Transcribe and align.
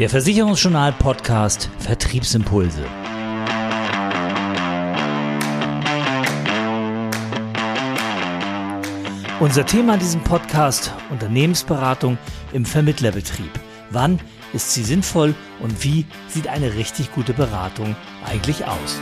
Der 0.00 0.08
Versicherungsjournal 0.08 0.94
Podcast 0.94 1.68
Vertriebsimpulse. 1.78 2.82
Unser 9.40 9.66
Thema 9.66 9.92
in 9.92 10.00
diesem 10.00 10.24
Podcast 10.24 10.94
Unternehmensberatung 11.10 12.16
im 12.54 12.64
Vermittlerbetrieb. 12.64 13.50
Wann 13.90 14.18
ist 14.54 14.72
sie 14.72 14.84
sinnvoll 14.84 15.34
und 15.60 15.84
wie 15.84 16.06
sieht 16.28 16.48
eine 16.48 16.76
richtig 16.76 17.12
gute 17.12 17.34
Beratung 17.34 17.94
eigentlich 18.24 18.64
aus? 18.64 18.98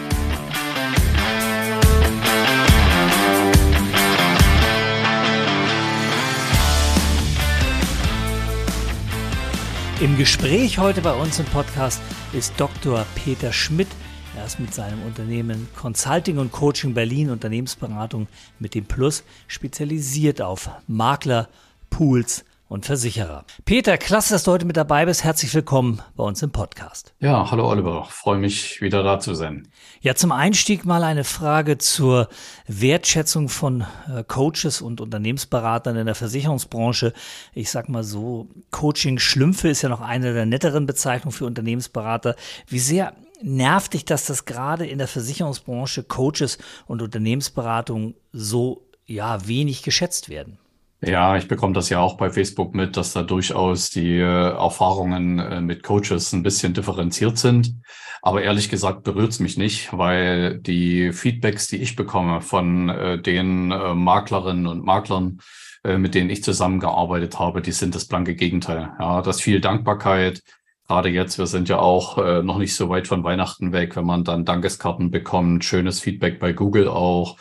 Im 10.00 10.16
Gespräch 10.16 10.78
heute 10.78 11.00
bei 11.00 11.12
uns 11.12 11.40
im 11.40 11.46
Podcast 11.46 12.00
ist 12.32 12.54
Dr. 12.56 13.04
Peter 13.16 13.52
Schmidt. 13.52 13.88
Er 14.36 14.44
ist 14.44 14.60
mit 14.60 14.72
seinem 14.72 15.02
Unternehmen 15.02 15.66
Consulting 15.74 16.38
und 16.38 16.52
Coaching 16.52 16.94
Berlin 16.94 17.30
Unternehmensberatung 17.30 18.28
mit 18.60 18.76
dem 18.76 18.84
Plus 18.84 19.24
spezialisiert 19.48 20.40
auf 20.40 20.70
Makler, 20.86 21.48
Pools 21.90 22.44
und 22.68 22.84
Versicherer. 22.84 23.44
Peter, 23.64 23.96
klasse, 23.96 24.34
dass 24.34 24.44
du 24.44 24.52
heute 24.52 24.66
mit 24.66 24.76
dabei 24.76 25.06
bist. 25.06 25.24
Herzlich 25.24 25.52
willkommen 25.54 26.02
bei 26.16 26.24
uns 26.24 26.42
im 26.42 26.50
Podcast. 26.50 27.14
Ja, 27.18 27.50
hallo 27.50 27.68
Oliver. 27.68 28.04
Freue 28.10 28.38
mich, 28.38 28.82
wieder 28.82 29.02
da 29.02 29.18
zu 29.18 29.34
sein. 29.34 29.68
Ja, 30.00 30.14
zum 30.14 30.32
Einstieg 30.32 30.84
mal 30.84 31.02
eine 31.02 31.24
Frage 31.24 31.78
zur 31.78 32.28
Wertschätzung 32.66 33.48
von 33.48 33.86
äh, 34.14 34.22
Coaches 34.22 34.82
und 34.82 35.00
Unternehmensberatern 35.00 35.96
in 35.96 36.06
der 36.06 36.14
Versicherungsbranche. 36.14 37.14
Ich 37.54 37.70
sag 37.70 37.88
mal 37.88 38.04
so, 38.04 38.48
Coaching 38.70 39.18
Schlümpfe 39.18 39.68
ist 39.68 39.82
ja 39.82 39.88
noch 39.88 40.02
eine 40.02 40.34
der 40.34 40.46
netteren 40.46 40.84
Bezeichnungen 40.84 41.32
für 41.32 41.46
Unternehmensberater. 41.46 42.36
Wie 42.66 42.78
sehr 42.78 43.14
nervt 43.40 43.94
dich, 43.94 44.04
dass 44.04 44.26
das 44.26 44.44
gerade 44.44 44.86
in 44.86 44.98
der 44.98 45.08
Versicherungsbranche 45.08 46.02
Coaches 46.02 46.58
und 46.86 47.00
Unternehmensberatung 47.00 48.14
so 48.32 48.82
ja 49.06 49.46
wenig 49.48 49.82
geschätzt 49.82 50.28
werden? 50.28 50.58
Ja, 51.00 51.36
ich 51.36 51.46
bekomme 51.46 51.74
das 51.74 51.90
ja 51.90 52.00
auch 52.00 52.16
bei 52.16 52.28
Facebook 52.30 52.74
mit, 52.74 52.96
dass 52.96 53.12
da 53.12 53.22
durchaus 53.22 53.90
die 53.90 54.16
äh, 54.16 54.50
Erfahrungen 54.50 55.38
äh, 55.38 55.60
mit 55.60 55.84
Coaches 55.84 56.32
ein 56.32 56.42
bisschen 56.42 56.74
differenziert 56.74 57.38
sind. 57.38 57.74
Aber 58.20 58.42
ehrlich 58.42 58.68
gesagt 58.68 59.04
berührt 59.04 59.30
es 59.30 59.38
mich 59.38 59.56
nicht, 59.56 59.96
weil 59.96 60.58
die 60.58 61.12
Feedbacks, 61.12 61.68
die 61.68 61.76
ich 61.76 61.94
bekomme 61.94 62.40
von 62.40 62.88
äh, 62.88 63.22
den 63.22 63.70
äh, 63.70 63.94
Maklerinnen 63.94 64.66
und 64.66 64.84
Maklern, 64.84 65.38
äh, 65.84 65.98
mit 65.98 66.16
denen 66.16 66.30
ich 66.30 66.42
zusammengearbeitet 66.42 67.38
habe, 67.38 67.62
die 67.62 67.72
sind 67.72 67.94
das 67.94 68.06
blanke 68.06 68.34
Gegenteil. 68.34 68.92
Ja, 68.98 69.22
das 69.22 69.40
viel 69.40 69.60
Dankbarkeit. 69.60 70.42
Gerade 70.88 71.10
jetzt, 71.10 71.38
wir 71.38 71.46
sind 71.46 71.68
ja 71.68 71.78
auch 71.78 72.18
äh, 72.18 72.42
noch 72.42 72.58
nicht 72.58 72.74
so 72.74 72.88
weit 72.88 73.06
von 73.06 73.22
Weihnachten 73.22 73.72
weg, 73.72 73.94
wenn 73.94 74.06
man 74.06 74.24
dann 74.24 74.44
Dankeskarten 74.44 75.12
bekommt, 75.12 75.64
schönes 75.64 76.00
Feedback 76.00 76.40
bei 76.40 76.52
Google 76.52 76.88
auch 76.88 77.36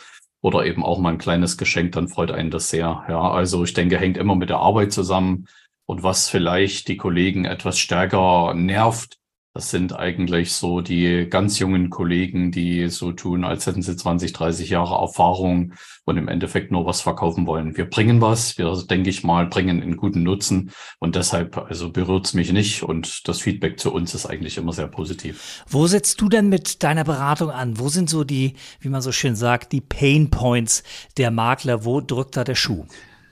oder 0.48 0.64
eben 0.64 0.82
auch 0.82 0.98
mal 0.98 1.10
ein 1.10 1.18
kleines 1.18 1.58
Geschenk, 1.58 1.92
dann 1.92 2.08
freut 2.08 2.30
einen 2.30 2.50
das 2.50 2.70
sehr. 2.70 3.04
Ja, 3.06 3.20
also 3.20 3.64
ich 3.64 3.74
denke, 3.74 3.98
hängt 3.98 4.16
immer 4.16 4.34
mit 4.34 4.48
der 4.48 4.58
Arbeit 4.58 4.92
zusammen. 4.92 5.46
Und 5.84 6.02
was 6.02 6.30
vielleicht 6.30 6.88
die 6.88 6.96
Kollegen 6.96 7.44
etwas 7.44 7.78
stärker 7.78 8.54
nervt, 8.54 9.17
das 9.58 9.70
sind 9.70 9.98
eigentlich 9.98 10.52
so 10.52 10.82
die 10.82 11.26
ganz 11.28 11.58
jungen 11.58 11.90
Kollegen, 11.90 12.52
die 12.52 12.88
so 12.90 13.10
tun, 13.10 13.42
als 13.42 13.66
hätten 13.66 13.82
sie 13.82 13.96
20, 13.96 14.32
30 14.32 14.70
Jahre 14.70 14.94
Erfahrung 15.00 15.72
und 16.04 16.16
im 16.16 16.28
Endeffekt 16.28 16.70
nur 16.70 16.86
was 16.86 17.00
verkaufen 17.00 17.44
wollen. 17.44 17.76
Wir 17.76 17.90
bringen 17.90 18.20
was, 18.20 18.56
wir, 18.56 18.72
denke 18.88 19.10
ich 19.10 19.24
mal, 19.24 19.46
bringen 19.46 19.82
einen 19.82 19.96
guten 19.96 20.22
Nutzen 20.22 20.70
und 21.00 21.16
deshalb, 21.16 21.56
also 21.56 21.90
berührt 21.90 22.26
es 22.26 22.34
mich 22.34 22.52
nicht 22.52 22.84
und 22.84 23.26
das 23.26 23.40
Feedback 23.40 23.80
zu 23.80 23.92
uns 23.92 24.14
ist 24.14 24.26
eigentlich 24.26 24.58
immer 24.58 24.72
sehr 24.72 24.86
positiv. 24.86 25.64
Wo 25.68 25.88
setzt 25.88 26.20
du 26.20 26.28
denn 26.28 26.48
mit 26.48 26.84
deiner 26.84 27.02
Beratung 27.02 27.50
an? 27.50 27.80
Wo 27.80 27.88
sind 27.88 28.08
so 28.08 28.22
die, 28.22 28.54
wie 28.78 28.90
man 28.90 29.02
so 29.02 29.10
schön 29.10 29.34
sagt, 29.34 29.72
die 29.72 29.80
Pain 29.80 30.30
Points 30.30 30.84
der 31.16 31.32
Makler? 31.32 31.84
Wo 31.84 32.00
drückt 32.00 32.36
da 32.36 32.44
der 32.44 32.54
Schuh? 32.54 32.84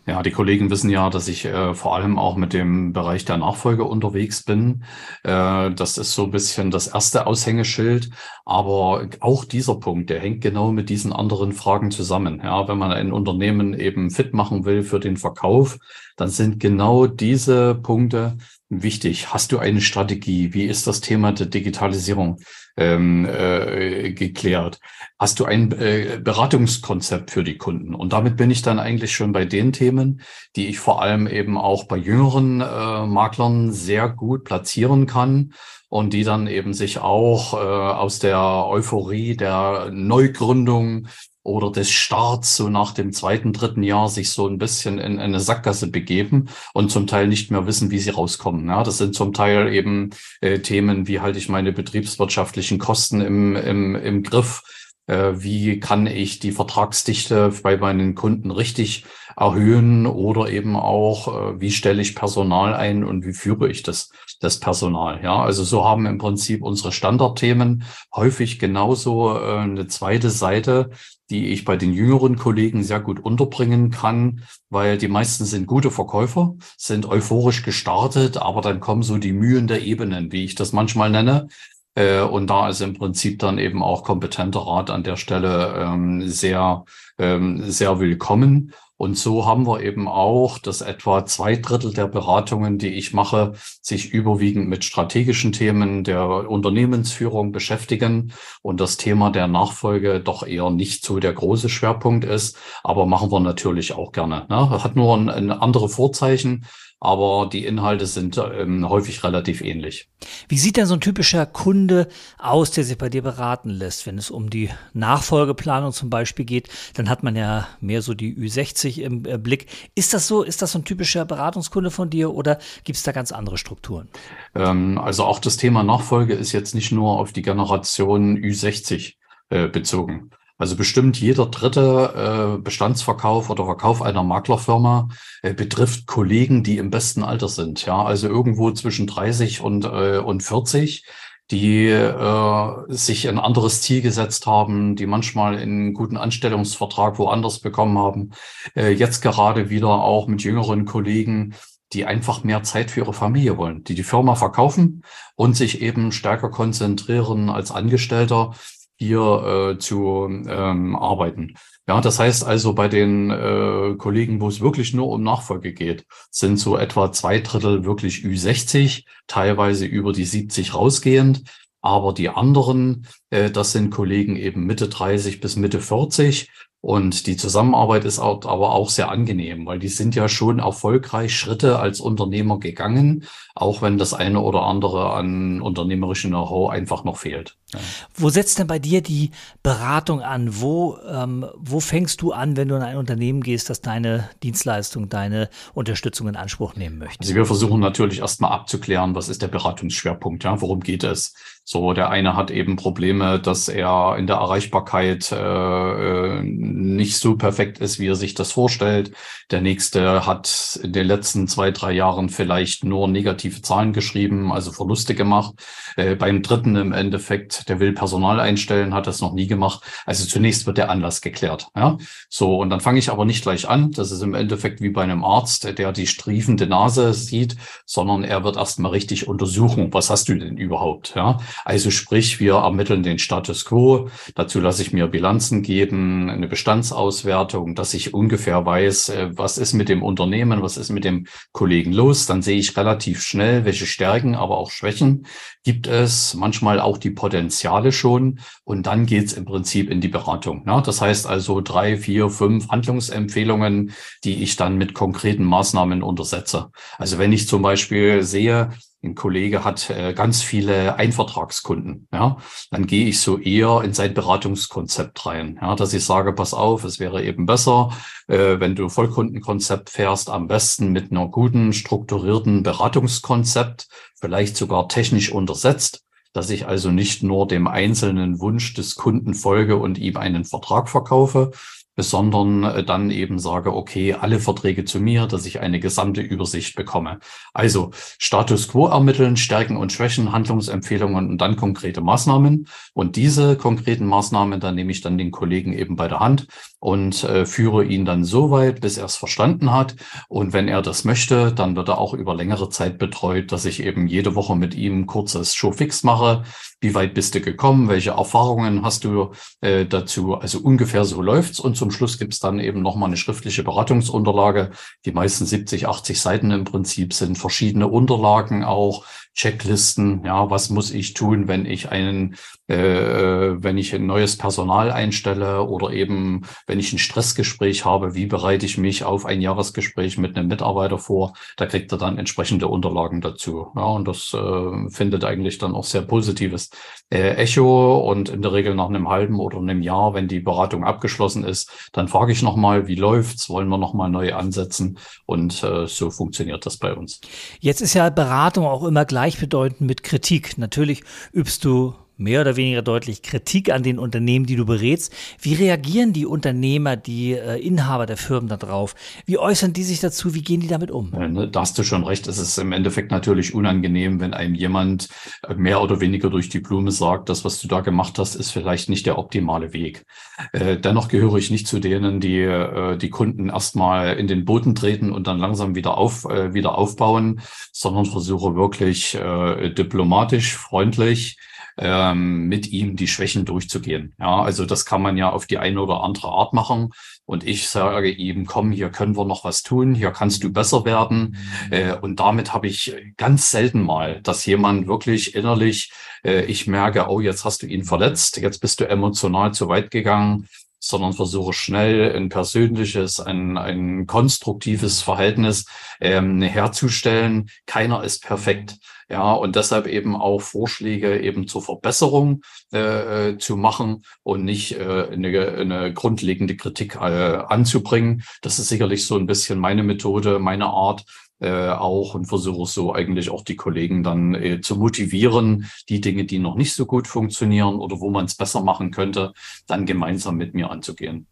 Ja, 0.09 0.23
die 0.23 0.31
Kollegen 0.31 0.71
wissen 0.71 0.89
ja, 0.89 1.11
dass 1.11 1.27
ich 1.27 1.45
äh, 1.47 1.75
vor 1.75 1.97
allem 1.97 2.17
auch 2.17 2.37
mit 2.37 2.53
dem 2.53 2.93
Bereich 2.93 3.25
der 3.25 3.39
Nachfolge 3.39 3.83
unterwegs 3.83 4.45
bin. 4.45 4.85
Äh, 5.25 5.73
das 5.73 5.99
ist 5.99 6.15
so 6.15 6.25
ein 6.25 6.31
bisschen 6.31 6.71
das 6.71 6.87
erste 6.87 7.27
Aushängeschild. 7.27 8.11
Aber 8.45 9.09
auch 9.19 9.45
dieser 9.45 9.75
Punkt, 9.81 10.09
der 10.11 10.21
hängt 10.21 10.43
genau 10.43 10.71
mit 10.71 10.91
diesen 10.91 11.13
anderen 11.13 11.53
Fragen 11.53 11.91
zusammen. 11.91 12.41
Ja, 12.45 12.69
wenn 12.69 12.79
man 12.79 12.93
ein 12.93 13.13
Unternehmen 13.13 13.75
eben 13.75 14.11
fit 14.11 14.33
machen 14.33 14.65
will 14.65 14.85
für 14.85 15.01
den 15.01 15.17
Verkauf, 15.17 15.77
dann 16.17 16.29
sind 16.29 16.61
genau 16.61 17.09
diese 17.09 17.75
Punkte 17.75 18.37
wichtig. 18.69 19.33
Hast 19.33 19.53
du 19.53 19.59
eine 19.59 19.81
Strategie? 19.81 20.53
Wie 20.55 20.65
ist 20.65 20.87
das 20.87 21.01
Thema 21.01 21.33
der 21.33 21.47
Digitalisierung 21.47 22.39
ähm, 22.77 23.27
äh, 23.27 24.13
geklärt? 24.13 24.81
Hast 25.19 25.39
du 25.41 25.45
ein 25.45 25.73
äh, 25.73 26.21
Beratungskonzept 26.23 27.31
für 27.31 27.45
die 27.45 27.57
Kunden? 27.57 27.95
Und 27.95 28.13
damit 28.13 28.37
bin 28.37 28.51
ich 28.51 28.63
dann 28.63 28.79
eigentlich 28.79 29.15
schon 29.15 29.33
bei 29.33 29.45
den 29.45 29.73
Themen, 29.73 30.21
die 30.57 30.67
ich 30.67 30.79
vor 30.79 31.03
allem 31.03 31.27
eben 31.27 31.57
auch 31.57 31.85
bei 31.85 31.97
jüngeren 31.97 32.61
äh, 32.61 33.07
Maklern 33.07 33.73
sehr 33.73 34.09
gut 34.09 34.45
platzieren 34.45 35.07
kann 35.07 35.53
und 35.89 36.13
die 36.13 36.25
dann 36.25 36.47
eben 36.47 36.75
sich 36.75 36.99
auch 36.99 37.55
äh, 37.55 37.57
aus 37.57 38.19
der 38.19 38.41
Euphorie 38.41 39.37
der 39.37 39.91
Neugründung 39.93 41.07
oder 41.47 41.71
des 41.71 41.91
Starts 41.91 42.57
so 42.57 42.69
nach 42.69 42.93
dem 42.93 43.13
zweiten, 43.13 43.53
dritten 43.53 43.85
Jahr 43.85 44.09
sich 44.09 44.31
so 44.31 44.49
ein 44.49 44.59
bisschen 44.59 44.99
in 44.99 45.21
eine 45.21 45.39
Sackgasse 45.39 45.91
begeben 45.91 46.49
und 46.75 46.91
zum 46.91 47.07
Teil 47.07 47.29
nicht 47.29 47.53
mehr 47.53 47.67
wissen, 47.67 47.93
wie 47.93 48.01
sie 48.01 48.11
rauskommen. 48.11 48.69
Ja, 48.69 48.83
das 48.83 48.99
sind 48.99 49.15
zum 49.15 49.33
Teil 49.33 49.73
eben 49.73 50.11
äh, 50.41 50.59
Themen, 50.59 51.07
wie 51.07 51.21
halte 51.21 51.39
ich 51.39 51.49
meine 51.49 51.73
betriebswirtschaftlichen 51.73 52.79
Kosten 52.79 53.21
im, 53.21 53.55
im, 53.55 53.95
im 53.95 54.23
Griff, 54.25 54.63
äh, 55.07 55.35
wie 55.37 55.79
kann 55.79 56.09
ich 56.09 56.41
die 56.41 56.51
Vertragsdichte 56.51 57.53
bei 57.63 57.77
meinen 57.77 58.17
Kunden 58.17 58.51
richtig 58.51 59.05
erhöhen 59.37 60.07
oder 60.07 60.49
eben 60.51 60.77
auch, 60.77 61.29
äh, 61.29 61.61
wie 61.61 61.71
stelle 61.71 62.01
ich 62.01 62.15
Personal 62.15 62.75
ein 62.75 63.05
und 63.05 63.27
wie 63.27 63.35
führe 63.35 63.69
ich 63.69 63.83
das, 63.83 64.11
das 64.41 64.59
Personal. 64.61 65.23
Ja, 65.23 65.43
also 65.43 65.63
so 65.63 65.85
haben 65.85 66.07
im 66.07 66.19
Prinzip 66.19 66.63
unsere 66.63 66.91
Standardthemen 66.91 67.85
häufig 68.15 68.59
genauso 68.59 69.37
äh, 69.37 69.59
eine 69.59 69.87
zweite 69.89 70.31
Seite, 70.31 70.91
die 71.29 71.49
ich 71.49 71.65
bei 71.65 71.77
den 71.77 71.93
jüngeren 71.93 72.37
Kollegen 72.37 72.83
sehr 72.83 73.01
gut 73.01 73.21
unterbringen 73.21 73.91
kann, 73.91 74.43
weil 74.71 74.97
die 74.97 75.09
meisten 75.09 75.45
sind 75.45 75.67
gute 75.67 75.91
Verkäufer, 75.91 76.55
sind 76.79 77.07
euphorisch 77.07 77.63
gestartet, 77.63 78.39
aber 78.39 78.63
dann 78.63 78.81
kommen 78.81 79.03
so 79.03 79.19
die 79.19 79.33
Mühen 79.33 79.67
der 79.67 79.83
Ebenen, 79.83 80.33
wie 80.33 80.45
ich 80.45 80.55
das 80.55 80.73
manchmal 80.73 81.11
nenne. 81.11 81.49
Äh, 81.95 82.21
und 82.21 82.49
da 82.49 82.69
ist 82.69 82.81
im 82.81 82.95
Prinzip 82.95 83.39
dann 83.41 83.59
eben 83.59 83.83
auch 83.83 84.03
kompetenter 84.03 84.61
Rat 84.61 84.89
an 84.91 85.03
der 85.03 85.17
Stelle 85.17 85.75
ähm, 85.77 86.29
sehr, 86.29 86.85
ähm, 87.19 87.71
sehr 87.71 87.99
willkommen. 88.01 88.73
Und 88.99 89.19
so 89.19 89.45
haben 89.45 89.67
wir 89.67 89.83
eben 89.83 90.09
auch, 90.09 90.59
dass 90.59 90.81
etwa 90.81 91.27
zwei 91.27 91.57
Drittel 91.57 91.93
der 91.93 92.07
Beratungen, 92.07 92.79
die 92.79 92.95
ich 92.95 93.13
mache, 93.13 93.53
sich 93.83 94.11
überwiegend 94.13 94.69
mit 94.69 94.85
strategischen 94.85 95.53
Themen 95.53 96.03
der 96.03 96.49
Unternehmensführung 96.51 97.53
beschäftigen 97.53 98.33
und 98.63 98.81
das 98.81 98.97
Thema 98.97 99.31
der 99.31 99.49
Nachfolge 99.49 100.21
doch 100.21 100.47
eher 100.47 100.71
nicht 100.71 101.05
so 101.05 101.19
der 101.19 101.35
große 101.35 101.69
Schwerpunkt 101.69 102.25
ist. 102.25 102.57
Aber 102.83 103.05
machen 103.05 103.31
wir 103.31 103.41
natürlich 103.41 103.93
auch 103.93 104.13
gerne. 104.13 104.47
Ne? 104.49 104.71
Hat 104.83 104.97
nur 104.97 105.15
ein, 105.15 105.29
ein 105.29 105.51
andere 105.51 105.89
Vorzeichen 105.89 106.65
aber 107.07 107.49
die 107.49 107.65
Inhalte 107.65 108.05
sind 108.05 108.37
ähm, 108.37 108.89
häufig 108.89 109.23
relativ 109.23 109.61
ähnlich. 109.61 110.09
Wie 110.49 110.59
sieht 110.59 110.77
denn 110.77 110.87
so 110.87 110.95
ein 110.95 111.01
typischer 111.01 111.47
Kunde 111.47 112.09
aus, 112.37 112.73
der 112.73 112.83
sich 112.83 112.99
bei 112.99 113.09
dir 113.09 113.23
beraten 113.23 113.71
lässt, 113.71 114.09
wenn 114.09 114.19
es 114.19 114.29
um 114.29 114.51
die 114.51 114.71
Nachfolgeplanung 114.93 115.93
zum 115.93 116.11
Beispiel 116.11 116.45
geht? 116.45 116.69
Dann 116.95 117.09
hat 117.09 117.23
man 117.23 117.37
ja 117.37 117.69
mehr 117.81 118.03
so 118.03 118.13
die 118.13 118.35
Ü60 118.35 119.01
im 119.03 119.25
äh, 119.25 119.39
Blick. 119.39 119.67
Ist 119.95 120.15
das 120.15 120.27
so? 120.27 120.43
Ist 120.43 120.63
das 120.63 120.73
so 120.73 120.81
ein 120.81 120.85
typischer 120.85 121.25
Beratungskunde 121.25 121.93
von 121.93 122.11
dir 122.11 122.35
oder 122.35 122.59
gibt 122.83 122.97
es 122.97 123.05
da 123.05 123.13
ganz 123.13 123.31
andere 123.31 123.57
Strukturen? 123.57 124.09
Ähm, 124.57 124.99
also 124.99 125.27
auch 125.27 125.39
das 125.39 125.57
Thema 125.57 125.85
Nachfolge 125.85 126.35
ist 126.35 126.51
jetzt 126.51 126.75
nicht 126.75 126.91
nur 126.91 127.21
auf 127.21 127.33
die 127.33 127.43
Generation 127.43 128.37
Ü60 128.37 129.15
äh, 129.51 129.69
bezogen. 129.69 130.33
Also 130.59 130.77
bestimmt 130.77 131.21
jeder 131.21 131.47
dritte 131.47 132.57
äh, 132.57 132.63
Bestandsverkauf 132.63 133.51
oder 133.51 133.67
Verkauf 133.67 134.01
einer 134.01 134.23
Maklerfirma 134.23 135.09
äh, 135.43 135.53
betrifft 135.53 136.07
Kollegen, 136.07 136.63
die 136.63 136.79
im 136.79 136.91
besten 136.91 137.23
Alter 137.23 137.49
sind. 137.49 137.85
Ja, 137.85 138.03
also 138.03 138.29
irgendwo 138.29 138.71
zwischen 138.71 139.07
30 139.07 139.61
und, 139.61 139.85
äh, 139.85 140.19
und 140.19 140.43
40, 140.43 141.05
die 141.51 141.89
äh, 141.89 142.73
sich 142.89 143.29
ein 143.29 143.39
anderes 143.39 143.83
Ziel 143.83 144.01
gesetzt 144.01 144.47
haben, 144.47 144.97
die 144.97 145.07
manchmal 145.07 145.59
einen 145.59 145.93
guten 145.93 146.17
Anstellungsvertrag 146.17 147.19
woanders 147.19 147.61
bekommen 147.61 147.99
haben. 147.99 148.31
Äh, 148.75 148.93
jetzt 148.93 149.21
gerade 149.21 149.69
wieder 149.69 149.89
auch 149.89 150.27
mit 150.27 150.43
jüngeren 150.43 150.87
Kollegen, 150.87 151.55
die 151.93 152.05
einfach 152.05 152.43
mehr 152.43 152.63
Zeit 152.63 152.91
für 152.91 153.01
ihre 153.01 153.13
Familie 153.13 153.59
wollen, 153.59 153.85
die 153.85 153.95
die 153.95 154.03
Firma 154.03 154.35
verkaufen 154.35 155.03
und 155.37 155.55
sich 155.55 155.83
eben 155.83 156.11
stärker 156.11 156.51
konzentrieren 156.51 157.49
als 157.49 157.71
Angestellter 157.71 158.55
hier 158.97 159.75
äh, 159.75 159.79
zu 159.79 160.29
ähm, 160.49 160.97
arbeiten. 160.97 161.55
Ja, 161.87 162.01
das 162.01 162.19
heißt 162.19 162.45
also 162.45 162.75
bei 162.75 162.89
den 162.89 163.31
äh, 163.31 163.95
Kollegen, 163.97 164.41
wo 164.41 164.49
es 164.49 164.61
wirklich 164.61 164.93
nur 164.93 165.09
um 165.09 165.23
Nachfolge 165.23 165.73
geht, 165.73 166.05
sind 166.31 166.59
so 166.59 166.77
etwa 166.77 167.13
zwei 167.13 167.39
Drittel 167.41 167.85
wirklich 167.85 168.25
Ü60, 168.25 169.05
teilweise 169.27 169.87
über 169.87 170.13
die 170.13 170.25
70 170.25 170.75
rausgehend. 170.75 171.45
Aber 171.83 172.13
die 172.13 172.31
anderen, 172.31 173.07
äh, 173.31 173.51
das 173.51 173.71
sind 173.73 173.91
Kollegen 173.91 174.37
eben 174.37 174.67
Mitte 174.67 174.89
30 174.89 175.41
bis 175.41 175.55
Mitte 175.55 175.81
40 175.81 176.51
und 176.87 177.27
die 177.27 177.37
Zusammenarbeit 177.37 178.05
ist 178.05 178.21
auch, 178.21 178.45
aber 178.45 178.73
auch 178.73 178.91
sehr 178.91 179.11
angenehm, 179.11 179.67
weil 179.67 179.81
die 179.81 179.89
sind 179.89 180.15
ja 180.15 180.29
schon 180.29 180.61
erfolgreich 180.61 181.37
Schritte 181.37 181.81
als 181.81 181.99
Unternehmer 181.99 182.61
gegangen, 182.61 183.25
auch 183.57 183.83
wenn 183.83 183.99
das 183.99 184.15
eine 184.15 184.41
oder 184.41 184.63
andere 184.63 185.13
an 185.13 185.61
unternehmerischem 185.61 186.31
Know-how 186.31 186.71
einfach 186.71 187.03
noch 187.03 187.17
fehlt. 187.17 187.57
Ja. 187.77 187.83
Wo 188.15 188.29
setzt 188.31 188.59
denn 188.59 188.67
bei 188.67 188.79
dir 188.79 189.03
die 189.03 189.31
Beratung 189.63 190.23
an? 190.23 190.61
Wo, 190.61 190.99
ähm, 191.09 191.47
wo 191.57 191.81
fängst 191.81 192.23
du 192.23 192.33
an, 192.33 192.57
wenn 192.57 192.69
du 192.69 192.77
in 192.77 192.83
ein 192.83 192.97
Unternehmen 192.97 193.43
gehst, 193.43 193.71
das 193.71 193.81
deine 193.81 194.29
Dienstleistung, 194.43 195.09
deine 195.09 195.49
Unterstützung 195.75 196.29
in 196.29 196.37
Anspruch 196.37 196.77
nehmen 196.77 196.99
möchte? 196.99 197.21
Also 197.21 197.35
wir 197.35 197.47
versuchen 197.47 197.81
natürlich 197.81 198.21
erstmal 198.21 198.53
abzuklären, 198.53 199.15
was 199.15 199.29
ist 199.29 199.43
der 199.43 199.49
Beratungsschwerpunkt, 199.49 200.45
ja, 200.45 200.61
worum 200.61 200.81
geht 200.81 201.05
es? 201.05 201.35
So, 201.69 201.93
der 201.95 202.11
eine 202.11 202.37
hat 202.37 202.53
eben 202.53 202.77
Probleme, 202.77 203.41
dass 203.41 203.69
er 203.69 204.15
in 204.17 204.29
der 204.29 204.37
Erreichbarkeit 204.37 205.33
äh, 205.33 206.39
äh, 206.39 206.43
nicht 206.45 207.17
so 207.17 207.37
perfekt 207.37 207.79
ist, 207.79 207.99
wie 207.99 208.07
er 208.07 208.15
sich 208.15 208.35
das 208.35 208.53
vorstellt. 208.53 209.11
Der 209.51 209.61
nächste 209.61 210.27
hat 210.27 210.79
in 210.81 210.93
den 210.93 211.09
letzten 211.09 211.49
zwei, 211.49 211.73
drei 211.73 211.91
Jahren 211.91 212.29
vielleicht 212.29 212.85
nur 212.85 213.09
negative 213.09 213.63
Zahlen 213.63 213.93
geschrieben, 213.93 214.53
also 214.53 214.71
Verluste 214.71 215.17
gemacht. 215.17 215.55
Äh, 215.97 216.15
beim 216.15 216.43
dritten 216.43 216.77
im 216.77 216.93
Endeffekt, 216.93 217.66
der 217.69 217.81
will 217.81 217.93
Personal 217.93 218.41
einstellen, 218.41 218.95
hat 218.95 219.07
das 219.07 219.21
noch 219.21 219.33
nie 219.33 219.47
gemacht. 219.47 219.83
Also 220.05 220.27
zunächst 220.27 220.67
wird 220.67 220.79
der 220.79 220.91
Anlass 220.91 221.21
geklärt. 221.21 221.69
Ja? 221.77 221.99
So, 222.29 222.59
und 222.59 222.71
dann 222.71 222.81
fange 222.81 222.99
ich 222.99 223.11
aber 223.11 223.25
nicht 223.25 223.43
gleich 223.43 223.69
an. 223.69 223.91
Das 223.93 224.11
ist 224.11 224.23
im 224.23 224.35
Endeffekt 224.35 224.81
wie 224.81 224.91
bei 224.91 225.03
einem 225.03 225.25
Arzt, 225.25 225.65
der 225.79 225.93
die 225.93 226.07
striefende 226.07 226.67
Nase 226.67 227.13
sieht, 227.13 227.57
sondern 227.85 228.25
er 228.25 228.45
wird 228.45 228.57
erstmal 228.57 228.93
richtig 228.93 229.29
untersuchen, 229.29 229.93
was 229.93 230.11
hast 230.11 230.29
du 230.29 230.35
denn 230.35 230.57
überhaupt? 230.57 231.15
Ja? 231.17 231.39
Also 231.65 231.91
sprich, 231.91 232.41
wir 232.41 232.55
ermitteln 232.55 233.03
den 233.03 233.19
Status 233.19 233.65
quo. 233.65 234.09
Dazu 234.35 234.61
lasse 234.61 234.83
ich 234.83 234.93
mir 234.93 235.07
Bilanzen 235.07 235.63
geben, 235.63 236.31
eine 236.31 236.49
Bestandsauswertung, 236.49 237.75
dass 237.75 237.95
ich 237.95 238.15
ungefähr 238.15 238.65
weiß, 238.65 239.09
äh, 239.11 239.31
was 239.33 239.59
ist 239.59 239.73
mit 239.73 239.89
dem 239.89 240.03
Unternehmen, 240.03 240.63
was 240.63 240.77
ist 240.77 240.91
mit 240.91 241.05
dem 241.05 241.27
Kollegen 241.53 241.93
los. 241.93 242.27
Dann 242.27 242.43
sehe 242.43 242.59
ich 242.59 242.77
relativ 242.77 243.23
schnell, 243.23 243.65
welche 243.65 243.87
Stärken, 243.87 244.35
aber 244.35 244.59
auch 244.59 244.71
Schwächen 244.71 245.27
gibt 245.65 245.89
es, 245.89 246.35
manchmal 246.35 246.79
auch 246.79 246.97
die 246.97 247.11
Potenziale 247.11 247.46
schon. 247.51 248.41
Und 248.65 248.87
dann 248.87 249.07
geht's 249.07 249.33
im 249.33 249.45
Prinzip 249.45 249.91
in 249.91 250.01
die 250.01 250.09
Beratung. 250.09 250.65
Das 250.85 251.01
heißt 251.01 251.27
also 251.27 251.61
drei, 251.61 251.97
vier, 251.97 252.31
fünf 252.31 252.69
Handlungsempfehlungen, 252.69 253.93
die 254.25 254.43
ich 254.43 254.57
dann 254.57 254.77
mit 254.77 254.95
konkreten 254.95 255.45
Maßnahmen 255.45 256.03
untersetze. 256.03 256.71
Also 256.99 257.19
wenn 257.19 257.33
ich 257.33 257.49
zum 257.49 257.63
Beispiel 257.63 258.23
sehe, 258.23 258.71
ein 259.07 259.15
Kollege 259.15 259.65
hat 259.65 259.89
äh, 259.91 260.13
ganz 260.13 260.43
viele 260.43 260.97
Einvertragskunden, 260.97 262.09
ja, 262.13 262.39
dann 262.71 262.87
gehe 262.87 263.07
ich 263.07 263.21
so 263.21 263.39
eher 263.39 263.83
in 263.83 263.95
sein 263.95 264.15
Beratungskonzept 264.15 265.27
rein, 265.27 265.59
ja, 265.61 265.75
dass 265.77 265.95
ich 265.95 266.05
sage, 266.05 266.33
pass 266.33 266.55
auf, 266.55 266.85
es 266.85 266.99
wäre 266.99 267.23
eben 267.23 267.47
besser, 267.47 267.91
äh, 268.27 268.59
wenn 268.59 268.75
du 268.75 268.89
Vollkundenkonzept 268.89 269.91
fährst, 269.91 270.29
am 270.31 270.49
besten 270.49 270.93
mit 270.93 271.11
einer 271.11 271.29
guten, 271.29 271.73
strukturierten 271.73 272.63
Beratungskonzept, 272.63 273.87
vielleicht 274.19 274.57
sogar 274.57 274.89
technisch 274.89 275.31
untersetzt, 275.31 276.06
dass 276.37 276.51
ich 276.51 276.69
also 276.69 276.91
nicht 276.91 277.23
nur 277.23 277.49
dem 277.49 277.67
einzelnen 277.67 278.41
Wunsch 278.41 278.75
des 278.75 278.95
Kunden 278.95 279.33
folge 279.33 279.77
und 279.77 279.97
ihm 279.97 280.19
einen 280.19 280.45
Vertrag 280.45 280.91
verkaufe, 280.91 281.53
sondern 281.97 282.63
äh, 282.65 282.85
dann 282.85 283.11
eben 283.11 283.39
sage, 283.39 283.75
okay, 283.75 284.13
alle 284.13 284.39
Verträge 284.39 284.85
zu 284.85 285.01
mir, 285.01 285.27
dass 285.27 285.47
ich 285.47 285.61
eine 285.61 285.81
gesamte 285.81 286.21
Übersicht 286.21 286.77
bekomme. 286.77 287.21
Also 287.55 287.91
Status 288.19 288.69
quo 288.69 288.87
ermitteln, 288.87 289.39
Stärken 289.39 289.79
und 289.79 289.93
Schwächen, 289.93 290.33
Handlungsempfehlungen 290.33 291.31
und 291.31 291.41
dann 291.41 291.57
konkrete 291.57 292.03
Maßnahmen. 292.03 292.69
Und 292.93 293.17
diese 293.17 293.57
konkreten 293.57 294.05
Maßnahmen, 294.05 294.61
da 294.61 294.73
nehme 294.73 294.93
ich 294.93 295.01
dann 295.01 295.17
den 295.17 295.31
Kollegen 295.31 295.73
eben 295.73 295.97
bei 295.97 296.09
der 296.09 296.21
Hand 296.21 296.49
und 296.79 297.25
äh, 297.25 297.47
führe 297.47 297.85
ihn 297.85 298.05
dann 298.05 298.25
so 298.25 298.51
weit, 298.51 298.81
bis 298.81 298.99
er 298.99 299.07
es 299.07 299.17
verstanden 299.17 299.73
hat. 299.73 299.97
Und 300.29 300.53
wenn 300.53 300.69
er 300.69 300.83
das 300.83 301.05
möchte, 301.05 301.53
dann 301.53 301.75
wird 301.77 301.89
er 301.89 301.99
auch 301.99 302.15
über 302.15 302.35
längere 302.35 302.69
Zeit 302.69 302.99
betreut, 302.99 303.53
dass 303.53 303.65
ich 303.65 303.83
eben 303.83 304.07
jede 304.07 304.35
Woche 304.35 304.57
mit 304.57 304.75
ihm 304.75 305.07
kurzes 305.07 305.55
Showfix 305.55 306.05
mache. 306.05 306.45
Wie 306.81 306.95
weit 306.95 307.15
bist 307.15 307.35
du 307.35 307.41
gekommen? 307.41 307.89
Welche 307.89 308.11
Erfahrungen 308.11 308.85
hast 308.85 309.05
du 309.05 309.33
äh, 309.63 309.87
dazu? 309.87 310.35
Also 310.35 310.61
ungefähr 310.61 311.05
so 311.05 311.23
läuft's. 311.23 311.61
Und 311.61 311.77
zum 311.77 311.91
Schluss 311.91 312.19
gibt's 312.19 312.39
dann 312.39 312.61
eben 312.61 312.83
nochmal 312.83 313.09
eine 313.09 313.17
schriftliche 313.17 313.65
Beratungsunterlage. 313.65 314.71
Die 315.07 315.13
meisten 315.13 315.47
70, 315.47 315.89
80 315.89 316.21
Seiten 316.21 316.51
im 316.51 316.65
Prinzip 316.65 317.15
sind 317.15 317.39
verschiedene 317.39 317.89
Unterlagen 317.89 318.65
auch, 318.65 319.05
Checklisten. 319.37 320.25
Ja, 320.25 320.51
was 320.51 320.71
muss 320.71 320.91
ich 320.91 321.15
tun, 321.15 321.47
wenn 321.47 321.67
ich 321.67 321.91
einen 321.91 322.37
äh, 322.69 322.77
wenn 322.77 323.79
ich 323.79 323.95
ein 323.95 324.07
neues 324.07 324.37
Personal 324.37 324.91
einstelle 324.91 325.63
oder 325.63 325.91
eben 325.91 326.43
wenn 326.67 326.81
ich 326.81 326.93
ein 326.93 326.99
Stressgespräch 326.99 327.85
habe, 327.85 328.15
wie 328.15 328.27
bereite 328.27 328.67
ich 328.67 328.79
mich 328.79 329.05
auf 329.05 329.25
ein 329.25 329.41
Jahresgespräch 329.41 330.19
mit 330.19 330.37
einem 330.37 330.49
Mitarbeiter 330.49 330.99
vor, 330.99 331.35
da 331.57 331.67
kriegt 331.67 331.93
er 331.93 331.99
dann 331.99 332.19
entsprechende 332.19 332.67
Unterlagen 332.69 333.21
dazu. 333.21 333.69
Ja, 333.77 333.85
und 333.85 334.09
das 334.09 334.35
äh, 334.35 334.91
findet 334.91 335.25
eigentlich 335.25 335.59
dann 335.59 335.75
auch 335.75 335.85
sehr 335.85 336.03
positives 336.03 336.71
äh, 337.11 337.35
Echo 337.35 337.99
und 337.99 338.29
in 338.29 338.43
der 338.43 338.53
Regel 338.53 338.75
nach 338.75 338.89
einem 338.89 339.09
halben 339.09 339.39
oder 339.39 339.59
einem 339.59 339.83
Jahr, 339.83 340.15
wenn 340.15 340.27
die 340.27 340.41
Beratung 340.41 340.85
abgeschlossen 340.85 341.45
ist, 341.45 341.71
dann 341.93 342.09
frage 342.09 342.33
ich 342.33 342.43
nochmal, 342.43 342.89
wie 342.89 342.97
läuft's, 342.97 343.49
wollen 343.49 343.69
wir 343.69 343.79
nochmal 343.79 344.11
neu 344.11 344.35
ansetzen 344.35 344.99
und 345.25 345.63
äh, 345.63 345.87
so 345.87 346.11
funktioniert 346.11 346.67
das 346.67 346.79
bei 346.79 346.95
uns. 346.95 347.21
Jetzt 347.61 347.81
ist 347.81 347.95
ja 347.95 348.11
Beratung 348.11 348.67
auch 348.67 348.83
immer 348.85 349.05
gleichbedeutend 349.27 349.81
mit 349.81 350.05
Kritik. 350.05 350.57
Natürlich 350.57 351.03
übst 351.33 351.65
du 351.65 351.95
mehr 352.17 352.41
oder 352.41 352.57
weniger 352.57 352.83
deutlich 352.83 353.23
Kritik 353.23 353.71
an 353.71 353.83
den 353.83 353.99
Unternehmen, 353.99 354.47
die 354.47 354.57
du 354.57 354.65
berätst. 354.65 355.15
Wie 355.41 355.55
reagieren 355.55 356.13
die 356.13 356.27
Unternehmer, 356.27 356.97
die 356.97 357.33
äh, 357.33 357.59
Inhaber 357.61 358.07
der 358.07 358.17
Firmen 358.17 358.49
darauf? 358.49 358.95
Wie 359.27 359.39
äußern 359.39 359.73
die 359.73 359.83
sich 359.83 360.01
dazu? 360.01 360.35
Wie 360.35 360.43
gehen 360.43 360.61
die 360.61 360.69
damit 360.69 360.91
um? 360.91 361.11
Ne, 361.11 361.49
da 361.49 361.61
hast 361.61 361.79
du 361.79 361.83
schon 361.83 362.05
recht. 362.05 362.27
Es 362.27 362.39
ist 362.39 362.59
im 362.59 362.73
Endeffekt 362.73 363.11
natürlich 363.11 363.55
unangenehm, 363.55 364.21
wenn 364.21 364.35
einem 364.35 364.55
jemand 364.55 365.09
äh, 365.47 365.55
mehr 365.55 365.83
oder 365.83 366.01
weniger 366.01 366.31
durch 366.31 366.49
die 366.49 366.61
Blume 366.61 366.91
sagt, 366.91 367.29
das, 367.29 367.45
was 367.45 367.61
du 367.61 367.69
da 367.69 367.81
gemacht 367.81 368.19
hast, 368.19 368.35
ist 368.35 368.51
vielleicht 368.51 368.89
nicht 368.89 369.07
der 369.07 369.19
optimale 369.19 369.73
Weg. 369.73 370.05
Äh, 370.53 370.79
dennoch 370.79 371.09
gehöre 371.09 371.37
ich 371.37 371.51
nicht 371.51 371.69
zu 371.69 371.81
denen, 371.81 372.21
die 372.21 372.41
äh, 372.41 372.97
die 372.97 373.11
Kunden 373.11 373.49
erstmal 373.51 374.17
in 374.17 374.27
den 374.27 374.45
Boden 374.45 374.75
treten 374.75 375.13
und 375.13 375.27
dann 375.27 375.39
langsam 375.39 375.75
wieder 375.75 375.99
auf, 375.99 376.25
äh, 376.25 376.55
wieder 376.55 376.77
aufbauen, 376.79 377.41
sondern 377.73 378.07
versuche 378.07 378.55
wirklich 378.55 379.15
äh, 379.15 379.71
diplomatisch, 379.71 380.57
freundlich, 380.57 381.39
ähm, 381.79 382.49
mit 382.49 382.69
ihm 382.69 382.97
die 382.97 383.09
Schwächen 383.09 383.45
durchzugehen. 383.45 384.15
Ja, 384.19 384.43
also 384.43 384.65
das 384.65 384.85
kann 384.85 385.03
man 385.03 385.17
ja 385.17 385.31
auf 385.31 385.47
die 385.47 385.59
eine 385.59 385.81
oder 385.81 386.03
andere 386.03 386.29
Art 386.29 386.53
machen. 386.53 386.91
Und 387.25 387.45
ich 387.45 387.69
sage 387.69 388.11
ihm, 388.11 388.47
komm, 388.47 388.71
hier 388.71 388.91
können 388.91 389.17
wir 389.17 389.25
noch 389.25 389.45
was 389.45 389.63
tun, 389.63 389.95
hier 389.95 390.11
kannst 390.11 390.45
du 390.45 390.53
besser 390.53 390.85
werden. 390.85 391.37
Äh, 391.71 391.95
und 391.97 392.21
damit 392.21 392.53
habe 392.53 392.67
ich 392.67 392.95
ganz 393.17 393.51
selten 393.51 393.83
mal, 393.83 394.21
dass 394.23 394.47
jemand 394.47 394.87
wirklich 394.87 395.35
innerlich, 395.35 395.93
äh, 396.25 396.45
ich 396.45 396.67
merke, 396.67 397.09
oh, 397.09 397.21
jetzt 397.21 397.45
hast 397.45 397.63
du 397.63 397.67
ihn 397.67 397.85
verletzt, 397.85 398.39
jetzt 398.39 398.61
bist 398.61 398.81
du 398.81 398.89
emotional 398.89 399.53
zu 399.53 399.69
weit 399.69 399.91
gegangen 399.91 400.49
sondern 400.79 401.13
versuche 401.13 401.53
schnell 401.53 402.15
ein 402.15 402.29
persönliches, 402.29 403.21
ein, 403.21 403.57
ein 403.59 404.07
konstruktives 404.07 405.03
Verhältnis 405.03 405.67
ähm, 406.01 406.43
herzustellen. 406.43 407.49
Keiner 407.67 408.05
ist 408.05 408.23
perfekt. 408.23 408.77
Ja, 409.09 409.35
und 409.35 409.55
deshalb 409.55 409.87
eben 409.87 410.17
auch 410.17 410.41
Vorschläge 410.41 411.21
eben 411.21 411.47
zur 411.47 411.63
Verbesserung 411.63 412.43
äh, 412.73 413.31
äh, 413.31 413.39
zu 413.39 413.57
machen 413.57 414.03
und 414.25 414.45
nicht 414.45 414.73
äh, 414.73 415.09
eine, 415.13 415.49
eine 415.53 415.95
grundlegende 415.95 416.57
Kritik 416.57 416.97
äh, 416.97 416.99
anzubringen. 416.99 418.25
Das 418.43 418.59
ist 418.59 418.69
sicherlich 418.69 419.07
so 419.07 419.17
ein 419.17 419.27
bisschen 419.27 419.61
meine 419.61 419.85
Methode, 419.85 420.41
meine 420.41 420.67
Art, 420.67 421.05
äh, 421.41 421.69
auch 421.69 422.15
und 422.15 422.27
versuche 422.27 422.71
so 422.71 422.95
eigentlich 422.95 423.31
auch 423.31 423.43
die 423.43 423.57
Kollegen 423.57 424.03
dann 424.03 424.35
äh, 424.35 424.61
zu 424.61 424.77
motivieren, 424.77 425.67
die 425.89 426.01
Dinge, 426.01 426.25
die 426.25 426.39
noch 426.39 426.57
nicht 426.57 426.75
so 426.75 426.87
gut 426.87 427.07
funktionieren 427.07 427.77
oder 427.77 428.01
wo 428.01 428.11
man 428.11 428.25
es 428.25 428.35
besser 428.35 428.63
machen 428.63 428.91
könnte, 428.91 429.33
dann 429.67 429.87
gemeinsam 429.87 430.37
mit 430.37 430.55
mir 430.55 430.71
anzugehen. 430.71 431.27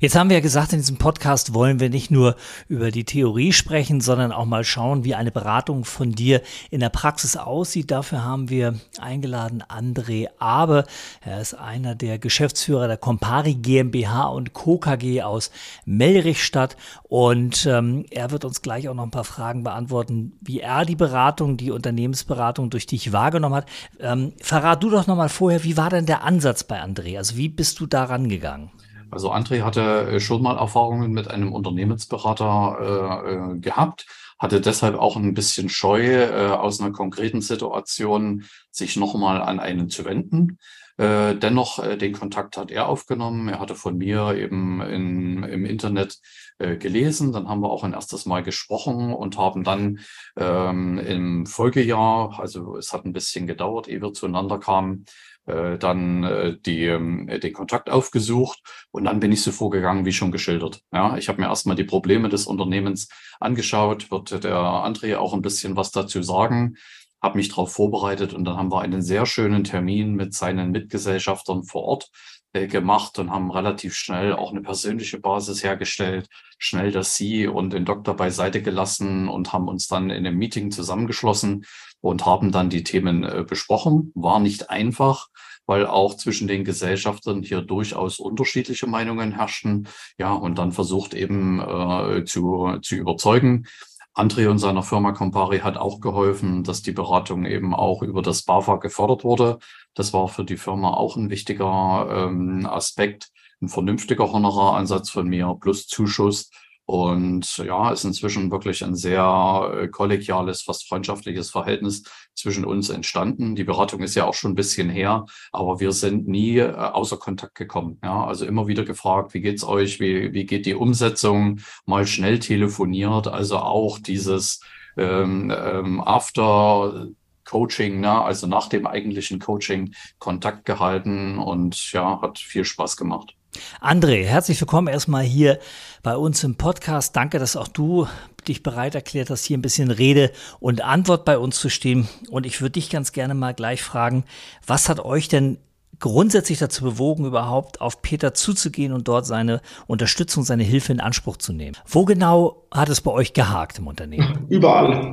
Jetzt 0.00 0.16
haben 0.16 0.30
wir 0.30 0.36
ja 0.36 0.42
gesagt, 0.42 0.72
in 0.72 0.80
diesem 0.80 0.96
Podcast 0.96 1.54
wollen 1.54 1.78
wir 1.78 1.90
nicht 1.90 2.10
nur 2.10 2.36
über 2.68 2.90
die 2.90 3.04
Theorie 3.04 3.52
sprechen, 3.52 4.00
sondern 4.00 4.32
auch 4.32 4.44
mal 4.44 4.64
schauen, 4.64 5.04
wie 5.04 5.14
eine 5.14 5.30
Beratung 5.30 5.84
von 5.84 6.12
dir 6.12 6.42
in 6.70 6.80
der 6.80 6.88
Praxis 6.88 7.36
aussieht. 7.36 7.90
Dafür 7.90 8.24
haben 8.24 8.48
wir 8.50 8.80
eingeladen 8.98 9.62
André 9.62 10.28
Abe. 10.38 10.84
Er 11.20 11.40
ist 11.40 11.54
einer 11.54 11.94
der 11.94 12.18
Geschäftsführer 12.18 12.88
der 12.88 12.96
Compari 12.96 13.54
GmbH 13.54 14.24
und 14.28 14.52
Co. 14.54 14.78
KG 14.78 15.22
aus 15.22 15.50
Melrichstadt 15.84 16.76
und 17.04 17.66
ähm, 17.66 18.06
er 18.10 18.30
wird 18.30 18.44
uns 18.44 18.62
gleich 18.62 18.88
auch 18.88 18.94
noch 18.94 19.04
ein 19.04 19.10
paar 19.10 19.24
Fragen 19.24 19.62
beantworten, 19.62 20.32
wie 20.40 20.60
er 20.60 20.84
die 20.84 20.96
Beratung, 20.96 21.56
die 21.56 21.70
Unternehmensberatung 21.70 22.70
durch 22.70 22.86
dich 22.86 23.12
wahrgenommen 23.12 23.56
hat. 23.56 23.66
Ähm, 24.00 24.32
verrat 24.40 24.82
du 24.82 24.90
doch 24.90 25.06
noch 25.06 25.16
mal 25.16 25.28
vorher, 25.28 25.64
wie 25.64 25.76
war 25.76 25.90
denn 25.90 26.06
der 26.06 26.24
Ansatz 26.24 26.64
bei 26.64 26.82
André? 26.82 27.18
Also 27.18 27.36
wie 27.36 27.48
bist 27.48 27.80
du 27.80 27.86
da 27.86 28.04
rangegangen? 28.04 28.70
Also 29.10 29.32
André 29.32 29.62
hatte 29.62 30.08
äh, 30.08 30.20
schon 30.20 30.42
mal 30.42 30.56
Erfahrungen 30.56 31.12
mit 31.12 31.28
einem 31.28 31.52
Unternehmensberater 31.52 32.78
äh, 32.80 33.54
äh, 33.56 33.58
gehabt, 33.58 34.06
hatte 34.38 34.60
deshalb 34.60 34.96
auch 34.96 35.16
ein 35.16 35.34
bisschen 35.34 35.68
Scheu, 35.68 36.02
äh, 36.02 36.48
aus 36.48 36.80
einer 36.80 36.92
konkreten 36.92 37.40
Situation 37.40 38.44
sich 38.70 38.96
nochmal 38.96 39.42
an 39.42 39.60
einen 39.60 39.88
zu 39.88 40.04
wenden. 40.04 40.58
Äh, 41.00 41.36
dennoch, 41.36 41.78
äh, 41.78 41.96
den 41.96 42.12
Kontakt 42.12 42.58
hat 42.58 42.70
er 42.70 42.86
aufgenommen. 42.86 43.48
Er 43.48 43.58
hatte 43.58 43.74
von 43.74 43.96
mir 43.96 44.34
eben 44.34 44.82
in, 44.82 45.42
im 45.44 45.64
Internet 45.64 46.18
äh, 46.58 46.76
gelesen. 46.76 47.32
Dann 47.32 47.48
haben 47.48 47.62
wir 47.62 47.70
auch 47.70 47.84
ein 47.84 47.94
erstes 47.94 48.26
Mal 48.26 48.42
gesprochen 48.42 49.14
und 49.14 49.38
haben 49.38 49.64
dann 49.64 50.00
ähm, 50.36 50.98
im 50.98 51.46
Folgejahr, 51.46 52.38
also 52.38 52.76
es 52.76 52.92
hat 52.92 53.06
ein 53.06 53.14
bisschen 53.14 53.46
gedauert, 53.46 53.88
ehe 53.88 54.02
wir 54.02 54.12
zueinander 54.12 54.58
kamen, 54.58 55.06
äh, 55.46 55.78
dann 55.78 56.24
äh, 56.24 56.56
die, 56.64 56.84
äh, 56.84 57.38
den 57.38 57.52
Kontakt 57.52 57.90
aufgesucht 57.90 58.60
und 58.90 59.04
dann 59.04 59.20
bin 59.20 59.32
ich 59.32 59.42
so 59.42 59.52
vorgegangen, 59.52 60.04
wie 60.04 60.12
schon 60.12 60.32
geschildert. 60.32 60.82
Ja, 60.92 61.16
ich 61.16 61.28
habe 61.28 61.40
mir 61.40 61.48
erstmal 61.48 61.76
die 61.76 61.84
Probleme 61.84 62.28
des 62.28 62.46
Unternehmens 62.46 63.08
angeschaut, 63.40 64.10
wird 64.10 64.44
der 64.44 64.56
André 64.56 65.16
auch 65.16 65.34
ein 65.34 65.42
bisschen 65.42 65.76
was 65.76 65.90
dazu 65.90 66.22
sagen 66.22 66.76
habe 67.22 67.36
mich 67.36 67.50
darauf 67.50 67.72
vorbereitet 67.72 68.32
und 68.32 68.44
dann 68.44 68.56
haben 68.56 68.72
wir 68.72 68.80
einen 68.80 69.02
sehr 69.02 69.26
schönen 69.26 69.64
Termin 69.64 70.14
mit 70.14 70.34
seinen 70.34 70.70
Mitgesellschaftern 70.70 71.64
vor 71.64 71.82
Ort 71.82 72.10
äh, 72.52 72.66
gemacht 72.66 73.18
und 73.18 73.30
haben 73.30 73.50
relativ 73.50 73.94
schnell 73.94 74.32
auch 74.32 74.50
eine 74.50 74.62
persönliche 74.62 75.20
Basis 75.20 75.62
hergestellt, 75.62 76.28
schnell 76.58 76.90
das 76.90 77.16
Sie 77.16 77.46
und 77.46 77.72
den 77.72 77.84
Doktor 77.84 78.14
beiseite 78.14 78.60
gelassen 78.60 79.28
und 79.28 79.52
haben 79.52 79.68
uns 79.68 79.86
dann 79.86 80.10
in 80.10 80.26
einem 80.26 80.36
Meeting 80.36 80.70
zusammengeschlossen 80.70 81.64
und 82.00 82.26
haben 82.26 82.50
dann 82.50 82.70
die 82.70 82.82
Themen 82.82 83.22
äh, 83.22 83.44
besprochen. 83.46 84.12
War 84.14 84.40
nicht 84.40 84.70
einfach, 84.70 85.28
weil 85.66 85.86
auch 85.86 86.14
zwischen 86.16 86.48
den 86.48 86.64
Gesellschaftern 86.64 87.42
hier 87.42 87.60
durchaus 87.62 88.18
unterschiedliche 88.18 88.88
Meinungen 88.88 89.36
herrschten. 89.36 89.86
Ja, 90.18 90.32
und 90.32 90.58
dann 90.58 90.72
versucht 90.72 91.14
eben 91.14 91.60
äh, 91.60 92.24
zu, 92.24 92.78
zu 92.82 92.96
überzeugen. 92.96 93.66
André 94.14 94.48
und 94.48 94.58
seiner 94.58 94.82
Firma 94.82 95.12
Compari 95.12 95.60
hat 95.60 95.76
auch 95.76 96.00
geholfen, 96.00 96.64
dass 96.64 96.82
die 96.82 96.92
Beratung 96.92 97.46
eben 97.46 97.74
auch 97.74 98.02
über 98.02 98.22
das 98.22 98.42
BAFA 98.42 98.76
gefördert 98.76 99.24
wurde. 99.24 99.58
Das 99.94 100.12
war 100.12 100.28
für 100.28 100.44
die 100.44 100.56
Firma 100.56 100.94
auch 100.94 101.16
ein 101.16 101.30
wichtiger 101.30 102.08
ähm, 102.10 102.66
Aspekt, 102.66 103.30
ein 103.62 103.68
vernünftiger 103.68 104.32
Honoraransatz 104.32 105.10
von 105.10 105.28
mir 105.28 105.56
plus 105.60 105.86
Zuschuss 105.86 106.50
und 106.90 107.58
ja, 107.58 107.92
ist 107.92 108.02
inzwischen 108.02 108.50
wirklich 108.50 108.82
ein 108.82 108.96
sehr 108.96 109.72
äh, 109.80 109.86
kollegiales, 109.86 110.62
fast 110.62 110.88
freundschaftliches 110.88 111.48
Verhältnis 111.48 112.02
zwischen 112.34 112.64
uns 112.64 112.90
entstanden. 112.90 113.54
Die 113.54 113.62
Beratung 113.62 114.02
ist 114.02 114.16
ja 114.16 114.24
auch 114.24 114.34
schon 114.34 114.50
ein 114.50 114.56
bisschen 114.56 114.90
her, 114.90 115.24
aber 115.52 115.78
wir 115.78 115.92
sind 115.92 116.26
nie 116.26 116.58
äh, 116.58 116.72
außer 116.72 117.16
Kontakt 117.16 117.54
gekommen. 117.54 118.00
Ja, 118.02 118.24
also 118.24 118.44
immer 118.44 118.66
wieder 118.66 118.84
gefragt, 118.84 119.34
wie 119.34 119.40
geht's 119.40 119.62
euch? 119.62 120.00
Wie, 120.00 120.32
wie 120.32 120.46
geht 120.46 120.66
die 120.66 120.74
Umsetzung? 120.74 121.60
Mal 121.86 122.08
schnell 122.08 122.40
telefoniert. 122.40 123.28
Also 123.28 123.58
auch 123.58 124.00
dieses 124.00 124.60
ähm, 124.96 125.54
ähm, 125.56 126.00
After 126.00 127.06
Coaching, 127.44 128.00
ne? 128.00 128.20
also 128.20 128.48
nach 128.48 128.68
dem 128.68 128.88
eigentlichen 128.88 129.38
Coaching 129.38 129.94
Kontakt 130.18 130.64
gehalten 130.64 131.38
und 131.38 131.92
ja, 131.92 132.20
hat 132.20 132.40
viel 132.40 132.64
Spaß 132.64 132.96
gemacht. 132.96 133.36
André, 133.80 134.24
herzlich 134.24 134.60
willkommen 134.60 134.88
erstmal 134.88 135.24
hier 135.24 135.58
bei 136.02 136.16
uns 136.16 136.44
im 136.44 136.54
Podcast. 136.54 137.16
Danke, 137.16 137.38
dass 137.38 137.56
auch 137.56 137.68
du 137.68 138.06
dich 138.46 138.62
bereit 138.62 138.94
erklärt 138.94 139.30
hast, 139.30 139.44
hier 139.44 139.58
ein 139.58 139.62
bisschen 139.62 139.90
Rede 139.90 140.30
und 140.60 140.82
Antwort 140.82 141.24
bei 141.24 141.36
uns 141.36 141.58
zu 141.58 141.68
stehen. 141.68 142.08
Und 142.30 142.46
ich 142.46 142.60
würde 142.60 142.72
dich 142.72 142.90
ganz 142.90 143.12
gerne 143.12 143.34
mal 143.34 143.54
gleich 143.54 143.82
fragen, 143.82 144.24
was 144.66 144.88
hat 144.88 145.00
euch 145.00 145.28
denn 145.28 145.58
grundsätzlich 145.98 146.58
dazu 146.58 146.84
bewogen, 146.84 147.26
überhaupt 147.26 147.80
auf 147.80 148.02
Peter 148.02 148.34
zuzugehen 148.34 148.92
und 148.92 149.08
dort 149.08 149.26
seine 149.26 149.60
Unterstützung, 149.86 150.44
seine 150.44 150.62
Hilfe 150.62 150.92
in 150.92 151.00
Anspruch 151.00 151.36
zu 151.36 151.52
nehmen? 151.52 151.76
Wo 151.86 152.04
genau 152.04 152.66
hat 152.70 152.88
es 152.88 153.00
bei 153.00 153.10
euch 153.10 153.32
gehakt 153.32 153.78
im 153.78 153.88
Unternehmen? 153.88 154.46
Überall. 154.48 155.12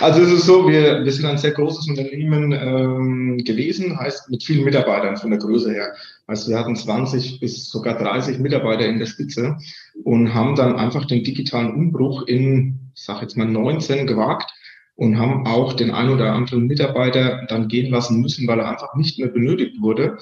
Also 0.00 0.22
es 0.22 0.32
ist 0.32 0.46
so, 0.46 0.68
wir, 0.68 1.04
wir 1.04 1.12
sind 1.12 1.24
ein 1.24 1.38
sehr 1.38 1.50
großes 1.50 1.88
Unternehmen 1.88 2.52
ähm, 2.52 3.38
gewesen, 3.44 3.98
heißt 3.98 4.30
mit 4.30 4.44
vielen 4.44 4.64
Mitarbeitern 4.64 5.16
von 5.16 5.30
der 5.30 5.38
Größe 5.38 5.72
her. 5.72 5.94
Also 6.26 6.50
wir 6.50 6.58
hatten 6.58 6.76
20 6.76 7.40
bis 7.40 7.68
sogar 7.68 7.98
30 7.98 8.38
Mitarbeiter 8.38 8.86
in 8.86 8.98
der 8.98 9.06
Spitze 9.06 9.56
und 10.04 10.32
haben 10.32 10.54
dann 10.54 10.76
einfach 10.76 11.04
den 11.06 11.24
digitalen 11.24 11.74
Umbruch 11.74 12.26
in, 12.26 12.78
ich 12.94 13.02
sage 13.02 13.22
jetzt 13.22 13.36
mal 13.36 13.46
19 13.46 14.06
gewagt 14.06 14.52
und 14.96 15.18
haben 15.18 15.46
auch 15.46 15.72
den 15.72 15.90
ein 15.90 16.10
oder 16.10 16.32
anderen 16.32 16.66
Mitarbeiter 16.66 17.44
dann 17.48 17.66
gehen 17.66 17.90
lassen 17.90 18.20
müssen, 18.20 18.46
weil 18.46 18.60
er 18.60 18.70
einfach 18.70 18.94
nicht 18.94 19.18
mehr 19.18 19.28
benötigt 19.28 19.80
wurde. 19.80 20.18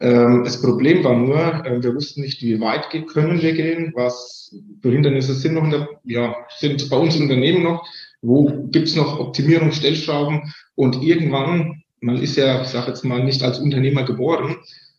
Ähm, 0.00 0.42
das 0.44 0.60
Problem 0.60 1.04
war 1.04 1.16
nur, 1.16 1.38
äh, 1.64 1.82
wir 1.82 1.94
wussten 1.94 2.20
nicht, 2.20 2.42
wie 2.42 2.60
weit 2.60 2.90
können 2.90 3.40
wir 3.40 3.52
gehen, 3.52 3.92
was 3.94 4.54
für 4.82 4.90
Hindernisse 4.90 5.34
sind 5.34 5.54
noch, 5.54 5.68
der, 5.70 5.88
ja, 6.04 6.34
sind 6.58 6.88
bei 6.90 6.96
uns 6.96 7.16
im 7.16 7.22
Unternehmen 7.22 7.62
noch 7.62 7.86
wo 8.22 8.68
gibt's 8.70 8.94
noch 8.94 9.18
Optimierungsstellschrauben 9.18 10.52
und 10.74 11.02
irgendwann, 11.02 11.82
man 12.00 12.16
ist 12.16 12.36
ja, 12.36 12.62
ich 12.62 12.68
sage 12.68 12.88
jetzt 12.88 13.04
mal, 13.04 13.24
nicht 13.24 13.42
als 13.42 13.58
Unternehmer 13.58 14.04
geboren, 14.04 14.56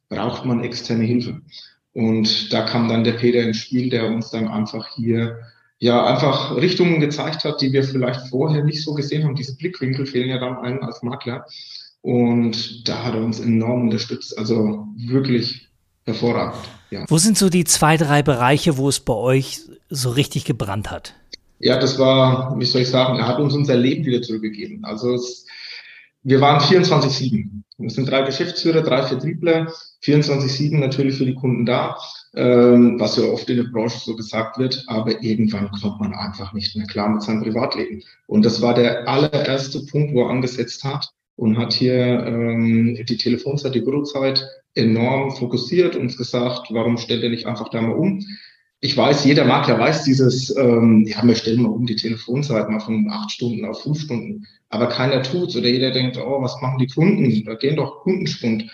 braucht 0.09 0.45
man 0.45 0.63
externe 0.63 1.03
Hilfe. 1.03 1.41
Und 1.93 2.53
da 2.53 2.61
kam 2.61 2.87
dann 2.87 3.03
der 3.03 3.13
Peter 3.13 3.41
ins 3.41 3.57
Spiel, 3.57 3.89
der 3.89 4.07
uns 4.07 4.29
dann 4.29 4.47
einfach 4.47 4.87
hier 4.95 5.39
ja 5.79 6.05
einfach 6.05 6.55
Richtungen 6.55 6.99
gezeigt 6.99 7.43
hat, 7.43 7.59
die 7.59 7.73
wir 7.73 7.83
vielleicht 7.83 8.27
vorher 8.29 8.63
nicht 8.63 8.83
so 8.83 8.93
gesehen 8.93 9.23
haben. 9.23 9.35
Diese 9.35 9.57
Blickwinkel 9.57 10.05
fehlen 10.05 10.29
ja 10.29 10.37
dann 10.37 10.57
einem 10.57 10.83
als 10.83 11.01
Makler. 11.01 11.45
Und 12.01 12.87
da 12.87 13.03
hat 13.03 13.15
er 13.15 13.23
uns 13.23 13.39
enorm 13.39 13.83
unterstützt. 13.83 14.37
Also 14.37 14.87
wirklich 14.95 15.69
hervorragend. 16.05 16.61
Ja. 16.91 17.05
Wo 17.07 17.17
sind 17.17 17.37
so 17.37 17.49
die 17.49 17.63
zwei, 17.63 17.97
drei 17.97 18.21
Bereiche, 18.21 18.77
wo 18.77 18.89
es 18.89 18.99
bei 18.99 19.13
euch 19.13 19.61
so 19.89 20.11
richtig 20.11 20.45
gebrannt 20.45 20.91
hat? 20.91 21.15
Ja, 21.63 21.77
das 21.77 21.99
war, 21.99 22.59
wie 22.59 22.65
soll 22.65 22.81
ich 22.81 22.89
sagen, 22.89 23.19
er 23.19 23.27
hat 23.27 23.39
uns 23.39 23.53
unser 23.53 23.75
Leben 23.75 24.05
wieder 24.05 24.21
zurückgegeben. 24.21 24.83
Also 24.83 25.13
es, 25.13 25.45
wir 26.23 26.41
waren 26.41 26.59
24-7. 26.59 27.61
Wir 27.77 27.89
sind 27.89 28.09
drei 28.09 28.23
Geschäftsführer, 28.23 28.81
drei 28.81 29.03
Vertriebler, 29.03 29.71
24-7 30.03 30.77
natürlich 30.79 31.17
für 31.17 31.25
die 31.25 31.35
Kunden 31.35 31.65
da, 31.65 31.97
ähm, 32.35 32.99
was 32.99 33.17
ja 33.17 33.23
oft 33.23 33.49
in 33.49 33.57
der 33.57 33.63
Branche 33.65 33.99
so 33.99 34.15
gesagt 34.15 34.57
wird, 34.57 34.83
aber 34.87 35.21
irgendwann 35.23 35.71
kommt 35.71 35.99
man 35.99 36.13
einfach 36.13 36.53
nicht 36.53 36.75
mehr 36.75 36.87
klar 36.87 37.09
mit 37.09 37.21
seinem 37.21 37.43
Privatleben. 37.43 38.03
Und 38.27 38.45
das 38.45 38.61
war 38.61 38.73
der 38.73 39.07
allererste 39.07 39.85
Punkt, 39.85 40.13
wo 40.13 40.23
er 40.23 40.29
angesetzt 40.29 40.83
hat 40.83 41.09
und 41.35 41.57
hat 41.57 41.73
hier 41.73 41.95
ähm, 41.95 42.97
die 43.07 43.17
Telefonzeit, 43.17 43.73
die 43.73 43.81
Bürozeit 43.81 44.45
enorm 44.75 45.31
fokussiert 45.31 45.95
und 45.95 46.15
gesagt, 46.15 46.67
warum 46.69 46.97
stellt 46.97 47.23
er 47.23 47.29
nicht 47.29 47.45
einfach 47.45 47.69
da 47.69 47.81
mal 47.81 47.93
um? 47.95 48.23
Ich 48.83 48.97
weiß, 48.97 49.25
jeder 49.25 49.45
Makler 49.45 49.77
weiß 49.77 50.03
dieses, 50.05 50.55
ähm, 50.57 51.05
ja, 51.07 51.21
wir 51.23 51.35
stellen 51.35 51.61
mal 51.61 51.69
um 51.69 51.85
die 51.85 51.95
Telefonzeit 51.95 52.67
mal 52.67 52.79
von 52.79 53.07
acht 53.11 53.31
Stunden 53.31 53.63
auf 53.63 53.83
fünf 53.83 54.01
Stunden. 54.01 54.47
Aber 54.69 54.87
keiner 54.87 55.21
tut's 55.21 55.55
oder 55.55 55.67
jeder 55.69 55.91
denkt, 55.91 56.17
oh, 56.17 56.41
was 56.41 56.59
machen 56.61 56.79
die 56.79 56.87
Kunden? 56.87 57.45
Da 57.45 57.53
gehen 57.53 57.75
doch 57.75 58.01
Kundenspund. 58.01 58.71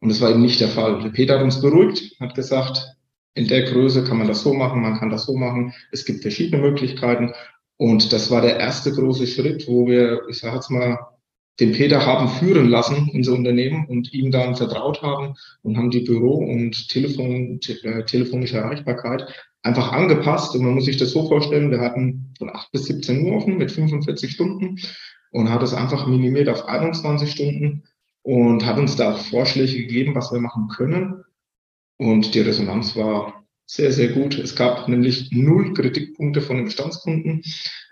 Und 0.00 0.08
das 0.10 0.20
war 0.20 0.30
eben 0.30 0.42
nicht 0.42 0.60
der 0.60 0.68
Fall. 0.68 1.02
Der 1.02 1.08
Peter 1.08 1.36
hat 1.36 1.42
uns 1.42 1.62
beruhigt, 1.62 2.20
hat 2.20 2.34
gesagt, 2.34 2.96
in 3.32 3.48
der 3.48 3.62
Größe 3.62 4.04
kann 4.04 4.18
man 4.18 4.28
das 4.28 4.42
so 4.42 4.52
machen, 4.52 4.82
man 4.82 4.98
kann 4.98 5.10
das 5.10 5.24
so 5.24 5.34
machen. 5.34 5.72
Es 5.90 6.04
gibt 6.04 6.20
verschiedene 6.20 6.60
Möglichkeiten. 6.60 7.32
Und 7.78 8.12
das 8.12 8.30
war 8.30 8.42
der 8.42 8.58
erste 8.58 8.92
große 8.92 9.26
Schritt, 9.26 9.66
wo 9.68 9.86
wir, 9.86 10.20
ich 10.28 10.38
sage 10.38 10.56
jetzt 10.56 10.70
mal, 10.70 10.98
den 11.60 11.72
Peter 11.72 12.04
haben 12.04 12.28
führen 12.28 12.68
lassen, 12.68 13.10
unser 13.14 13.32
Unternehmen, 13.32 13.86
und 13.86 14.12
ihm 14.12 14.30
dann 14.30 14.56
vertraut 14.56 15.00
haben 15.00 15.34
und 15.62 15.78
haben 15.78 15.90
die 15.90 16.00
Büro- 16.00 16.44
und 16.44 16.88
Telefon, 16.88 17.60
te 17.60 17.82
äh, 17.82 18.04
telefonische 18.04 18.58
Erreichbarkeit 18.58 19.26
einfach 19.66 19.92
angepasst. 19.92 20.54
Und 20.54 20.64
man 20.64 20.74
muss 20.74 20.84
sich 20.86 20.96
das 20.96 21.10
so 21.10 21.28
vorstellen, 21.28 21.70
wir 21.70 21.80
hatten 21.80 22.32
von 22.38 22.50
8 22.50 22.72
bis 22.72 22.86
17 22.86 23.26
Uhr 23.26 23.36
offen 23.36 23.58
mit 23.58 23.70
45 23.72 24.30
Stunden 24.30 24.78
und 25.30 25.50
hat 25.50 25.62
es 25.62 25.74
einfach 25.74 26.06
minimiert 26.06 26.48
auf 26.48 26.66
21 26.66 27.30
Stunden 27.30 27.82
und 28.22 28.64
hat 28.64 28.78
uns 28.78 28.96
da 28.96 29.12
auch 29.12 29.18
Vorschläge 29.18 29.76
gegeben, 29.76 30.14
was 30.14 30.32
wir 30.32 30.40
machen 30.40 30.68
können. 30.68 31.24
Und 31.98 32.34
die 32.34 32.40
Resonanz 32.40 32.96
war 32.96 33.44
sehr, 33.66 33.90
sehr 33.90 34.08
gut. 34.08 34.38
Es 34.38 34.54
gab 34.54 34.88
nämlich 34.88 35.30
null 35.32 35.74
Kritikpunkte 35.74 36.40
von 36.40 36.56
den 36.56 36.66
Bestandskunden. 36.66 37.42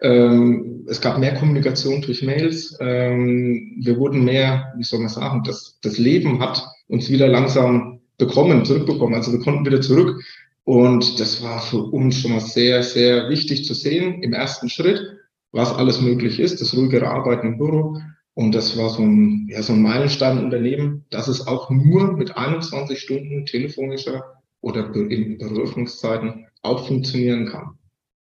Ähm, 0.03 0.87
es 0.89 1.01
gab 1.01 1.19
mehr 1.19 1.35
Kommunikation 1.35 2.01
durch 2.01 2.23
Mails. 2.23 2.77
Ähm, 2.81 3.77
wir 3.81 3.99
wurden 3.99 4.25
mehr, 4.25 4.73
wie 4.77 4.85
soll 4.85 5.01
man 5.01 5.09
sagen, 5.09 5.43
das, 5.45 5.79
das 5.83 5.99
Leben 5.99 6.41
hat 6.41 6.65
uns 6.87 7.11
wieder 7.11 7.27
langsam 7.27 8.01
bekommen, 8.19 8.65
zurückbekommen. 8.65 9.15
Also 9.15 9.33
wir 9.33 9.41
konnten 9.41 9.67
wieder 9.67 9.81
zurück. 9.81 10.23
Und 10.65 11.21
das 11.21 11.43
war 11.43 11.61
für 11.61 11.83
uns 11.83 12.21
schon 12.21 12.33
mal 12.33 12.41
sehr, 12.41 12.83
sehr 12.83 13.29
wichtig 13.29 13.65
zu 13.65 13.75
sehen 13.75 14.23
im 14.23 14.33
ersten 14.33 14.71
Schritt, 14.71 15.19
was 15.53 15.73
alles 15.75 16.01
möglich 16.01 16.41
ist, 16.41 16.61
das 16.61 16.75
ruhigere 16.75 17.09
Arbeiten 17.09 17.47
im 17.47 17.59
Büro. 17.59 17.99
Und 18.33 18.55
das 18.55 18.77
war 18.77 18.91
so 18.91 19.03
ein, 19.03 19.47
ja, 19.49 19.63
so 19.63 19.75
ein 19.75 19.83
Meilenstein 19.83 20.43
Unternehmen, 20.43 21.05
dass 21.11 21.29
es 21.29 21.47
auch 21.47 21.71
nur 21.71 22.17
mit 22.17 22.37
21 22.37 22.99
Stunden 22.99 23.47
telefonischer 23.47 24.25
oder 24.61 24.93
in 24.95 25.39
Berührungszeiten 25.39 26.47
auch 26.63 26.87
funktionieren 26.87 27.47
kann. 27.47 27.79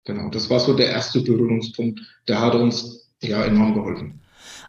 Genau, 0.04 0.28
das 0.28 0.48
war 0.50 0.60
so 0.60 0.74
der 0.74 0.90
erste 0.90 1.20
Berührungspunkt. 1.20 2.00
Der 2.28 2.40
hat 2.40 2.54
uns 2.54 3.10
ja 3.22 3.44
enorm 3.44 3.74
geholfen. 3.74 4.20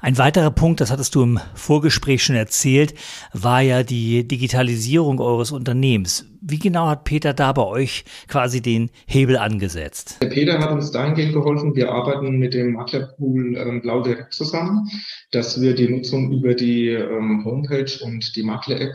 Ein 0.02 0.18
weiterer 0.18 0.50
Punkt, 0.50 0.80
das 0.80 0.92
hattest 0.92 1.14
du 1.14 1.24
im 1.24 1.42
Vorgespräch 1.56 2.24
schon 2.24 2.38
erzählt, 2.38 2.94
war 3.34 3.60
ja 3.60 3.84
die 3.84 4.26
Digitalisierung 4.26 5.20
eures 5.20 5.52
Unternehmens. 5.52 6.26
Wie 6.40 6.58
genau 6.58 6.88
hat 6.88 7.04
Peter 7.04 7.34
da 7.34 7.52
bei 7.52 7.66
euch 7.66 8.06
quasi 8.30 8.62
den 8.62 8.92
Hebel 9.08 9.38
angesetzt? 9.38 10.20
Der 10.22 10.28
Peter 10.28 10.58
hat 10.60 10.72
uns 10.72 10.92
dahingehend 10.92 11.34
geholfen. 11.34 11.76
Wir 11.76 11.92
arbeiten 11.92 12.38
mit 12.38 12.54
dem 12.54 12.74
Maklerpool 12.74 13.58
ähm, 13.58 13.82
Blau 13.82 14.02
direkt 14.02 14.34
zusammen, 14.34 14.90
dass 15.32 15.60
wir 15.60 15.76
die 15.76 15.90
Nutzung 15.90 16.32
über 16.32 16.54
die 16.54 16.88
ähm, 16.92 17.44
Homepage 17.44 17.92
und 18.02 18.38
die 18.38 18.44
Makler-App 18.44 18.94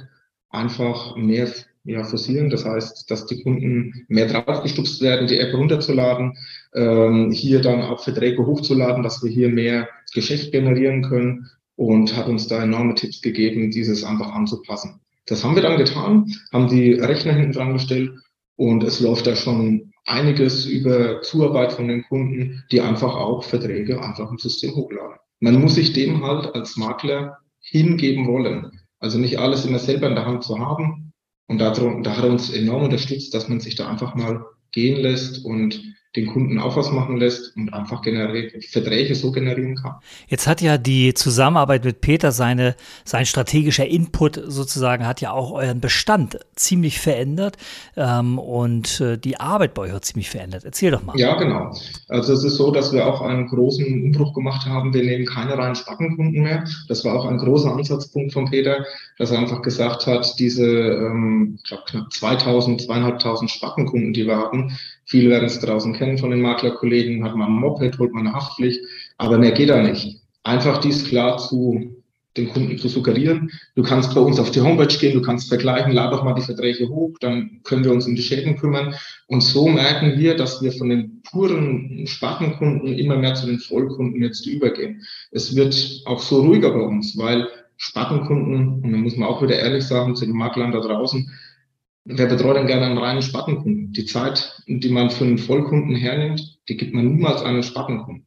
einfach 0.48 1.16
mehr 1.16 1.48
ja, 1.84 2.02
forcieren. 2.04 2.50
Das 2.50 2.64
heißt, 2.64 3.10
dass 3.10 3.26
die 3.26 3.42
Kunden 3.42 4.04
mehr 4.08 4.26
draufgestupst 4.26 5.00
werden, 5.02 5.26
die 5.26 5.38
App 5.38 5.54
runterzuladen, 5.54 6.36
ähm, 6.74 7.30
hier 7.30 7.60
dann 7.60 7.82
auch 7.82 8.02
Verträge 8.02 8.44
hochzuladen, 8.46 9.02
dass 9.02 9.22
wir 9.22 9.30
hier 9.30 9.48
mehr 9.48 9.88
Geschäft 10.12 10.52
generieren 10.52 11.02
können 11.02 11.46
und 11.76 12.16
hat 12.16 12.28
uns 12.28 12.48
da 12.48 12.62
enorme 12.62 12.94
Tipps 12.94 13.20
gegeben, 13.20 13.70
dieses 13.70 14.04
einfach 14.04 14.32
anzupassen. 14.32 15.00
Das 15.26 15.44
haben 15.44 15.54
wir 15.54 15.62
dann 15.62 15.78
getan, 15.78 16.26
haben 16.52 16.68
die 16.68 16.92
Rechner 16.92 17.32
hinten 17.32 17.52
dran 17.52 17.72
gestellt 17.72 18.12
und 18.56 18.82
es 18.84 19.00
läuft 19.00 19.26
da 19.26 19.36
schon 19.36 19.92
einiges 20.06 20.66
über 20.66 21.22
Zuarbeit 21.22 21.72
von 21.72 21.88
den 21.88 22.04
Kunden, 22.04 22.62
die 22.70 22.80
einfach 22.80 23.14
auch 23.14 23.42
Verträge 23.42 24.02
einfach 24.02 24.30
im 24.30 24.38
System 24.38 24.74
hochladen. 24.74 25.16
Man 25.40 25.60
muss 25.60 25.74
sich 25.74 25.92
dem 25.92 26.22
halt 26.22 26.54
als 26.54 26.76
Makler 26.76 27.38
hingeben 27.60 28.26
wollen. 28.26 28.70
Also 29.00 29.18
nicht 29.18 29.38
alles 29.38 29.64
immer 29.64 29.78
selber 29.78 30.08
in 30.08 30.14
der 30.14 30.26
Hand 30.26 30.44
zu 30.44 30.58
haben, 30.58 31.03
und 31.46 31.58
da, 31.58 31.70
da 31.70 32.16
hat 32.16 32.24
er 32.24 32.30
uns 32.30 32.50
enorm 32.50 32.84
unterstützt, 32.84 33.34
dass 33.34 33.48
man 33.48 33.60
sich 33.60 33.74
da 33.74 33.88
einfach 33.88 34.14
mal 34.14 34.44
gehen 34.72 35.00
lässt 35.00 35.44
und 35.44 35.82
den 36.16 36.26
Kunden 36.26 36.58
auch 36.58 36.76
was 36.76 36.92
machen 36.92 37.16
lässt 37.16 37.56
und 37.56 37.72
einfach 37.72 38.02
Verträge 38.04 39.14
so 39.14 39.32
generieren 39.32 39.74
kann. 39.74 39.96
Jetzt 40.28 40.46
hat 40.46 40.60
ja 40.60 40.78
die 40.78 41.12
Zusammenarbeit 41.12 41.84
mit 41.84 42.00
Peter 42.00 42.30
seine, 42.30 42.76
sein 43.04 43.26
strategischer 43.26 43.86
Input 43.86 44.40
sozusagen 44.46 45.06
hat 45.06 45.20
ja 45.20 45.32
auch 45.32 45.50
euren 45.50 45.80
Bestand 45.80 46.38
ziemlich 46.54 47.00
verändert 47.00 47.56
ähm, 47.96 48.38
und 48.38 49.00
äh, 49.00 49.18
die 49.18 49.40
Arbeit 49.40 49.74
bei 49.74 49.82
euch 49.82 49.92
hat 49.92 50.04
ziemlich 50.04 50.30
verändert. 50.30 50.64
Erzähl 50.64 50.92
doch 50.92 51.02
mal. 51.02 51.18
Ja, 51.18 51.34
genau. 51.34 51.74
Also 52.08 52.32
es 52.32 52.44
ist 52.44 52.56
so, 52.56 52.70
dass 52.70 52.92
wir 52.92 53.06
auch 53.06 53.20
einen 53.20 53.48
großen 53.48 53.84
Umbruch 53.84 54.34
gemacht 54.34 54.66
haben. 54.66 54.94
Wir 54.94 55.02
nehmen 55.02 55.26
keine 55.26 55.58
reinen 55.58 55.74
Spattenkunden 55.74 56.42
mehr. 56.42 56.64
Das 56.88 57.04
war 57.04 57.18
auch 57.18 57.24
ein 57.24 57.38
großer 57.38 57.72
Ansatzpunkt 57.72 58.32
von 58.32 58.48
Peter, 58.48 58.84
dass 59.18 59.32
er 59.32 59.40
einfach 59.40 59.62
gesagt 59.62 60.06
hat, 60.06 60.38
diese, 60.38 60.64
ähm, 60.64 61.58
ich 61.58 61.68
glaube, 61.68 61.82
knapp 61.88 62.12
2000, 62.12 62.82
zweieinhalbtausend 62.82 63.50
Spattenkunden, 63.50 64.12
die 64.12 64.26
wir 64.26 64.38
hatten, 64.38 64.76
Viele 65.06 65.30
werden 65.30 65.44
es 65.44 65.60
draußen 65.60 65.92
kennen 65.94 66.18
von 66.18 66.30
den 66.30 66.40
Maklerkollegen, 66.40 67.24
hat 67.24 67.36
man 67.36 67.48
ein 67.48 67.60
Moped, 67.60 67.98
holt 67.98 68.12
man 68.12 68.26
eine 68.26 68.36
Haftpflicht, 68.36 68.80
aber 69.18 69.38
mehr 69.38 69.52
geht 69.52 69.68
da 69.68 69.82
nicht. 69.82 70.20
Einfach 70.42 70.78
dies 70.78 71.04
klar 71.04 71.38
zu 71.38 71.94
den 72.36 72.48
Kunden 72.48 72.78
zu 72.78 72.88
suggerieren. 72.88 73.50
Du 73.76 73.82
kannst 73.82 74.14
bei 74.14 74.20
uns 74.20 74.40
auf 74.40 74.50
die 74.50 74.60
Homepage 74.60 74.86
gehen, 74.98 75.14
du 75.14 75.22
kannst 75.22 75.48
vergleichen, 75.48 75.92
lad 75.92 76.12
doch 76.12 76.24
mal 76.24 76.34
die 76.34 76.42
Verträge 76.42 76.88
hoch, 76.88 77.16
dann 77.20 77.60
können 77.62 77.84
wir 77.84 77.92
uns 77.92 78.06
um 78.06 78.16
die 78.16 78.22
Schäden 78.22 78.56
kümmern. 78.56 78.94
Und 79.28 79.42
so 79.42 79.68
merken 79.68 80.18
wir, 80.18 80.36
dass 80.36 80.62
wir 80.62 80.72
von 80.72 80.88
den 80.88 81.22
puren 81.22 82.06
Spartenkunden 82.06 82.98
immer 82.98 83.16
mehr 83.16 83.34
zu 83.34 83.46
den 83.46 83.60
Vollkunden 83.60 84.22
jetzt 84.22 84.46
übergehen. 84.46 85.02
Es 85.30 85.54
wird 85.54 86.02
auch 86.06 86.20
so 86.20 86.40
ruhiger 86.40 86.70
bei 86.70 86.80
uns, 86.80 87.16
weil 87.16 87.46
Spartenkunden, 87.76 88.82
und 88.82 88.92
da 88.92 88.98
muss 88.98 89.16
man 89.16 89.28
auch 89.28 89.42
wieder 89.42 89.58
ehrlich 89.58 89.84
sagen, 89.84 90.16
zu 90.16 90.26
den 90.26 90.36
Maklern 90.36 90.72
da 90.72 90.80
draußen, 90.80 91.30
Wer 92.04 92.26
betreut 92.26 92.56
denn 92.56 92.66
gerne 92.66 92.86
einen 92.86 92.98
reinen 92.98 93.22
Spartenkunden? 93.22 93.92
Die 93.92 94.04
Zeit, 94.04 94.62
die 94.66 94.90
man 94.90 95.10
für 95.10 95.24
einen 95.24 95.38
Vollkunden 95.38 95.96
hernimmt, 95.96 96.58
die 96.68 96.76
gibt 96.76 96.94
man 96.94 97.08
niemals 97.08 97.42
einem 97.42 97.62
Spartenkunden. 97.62 98.26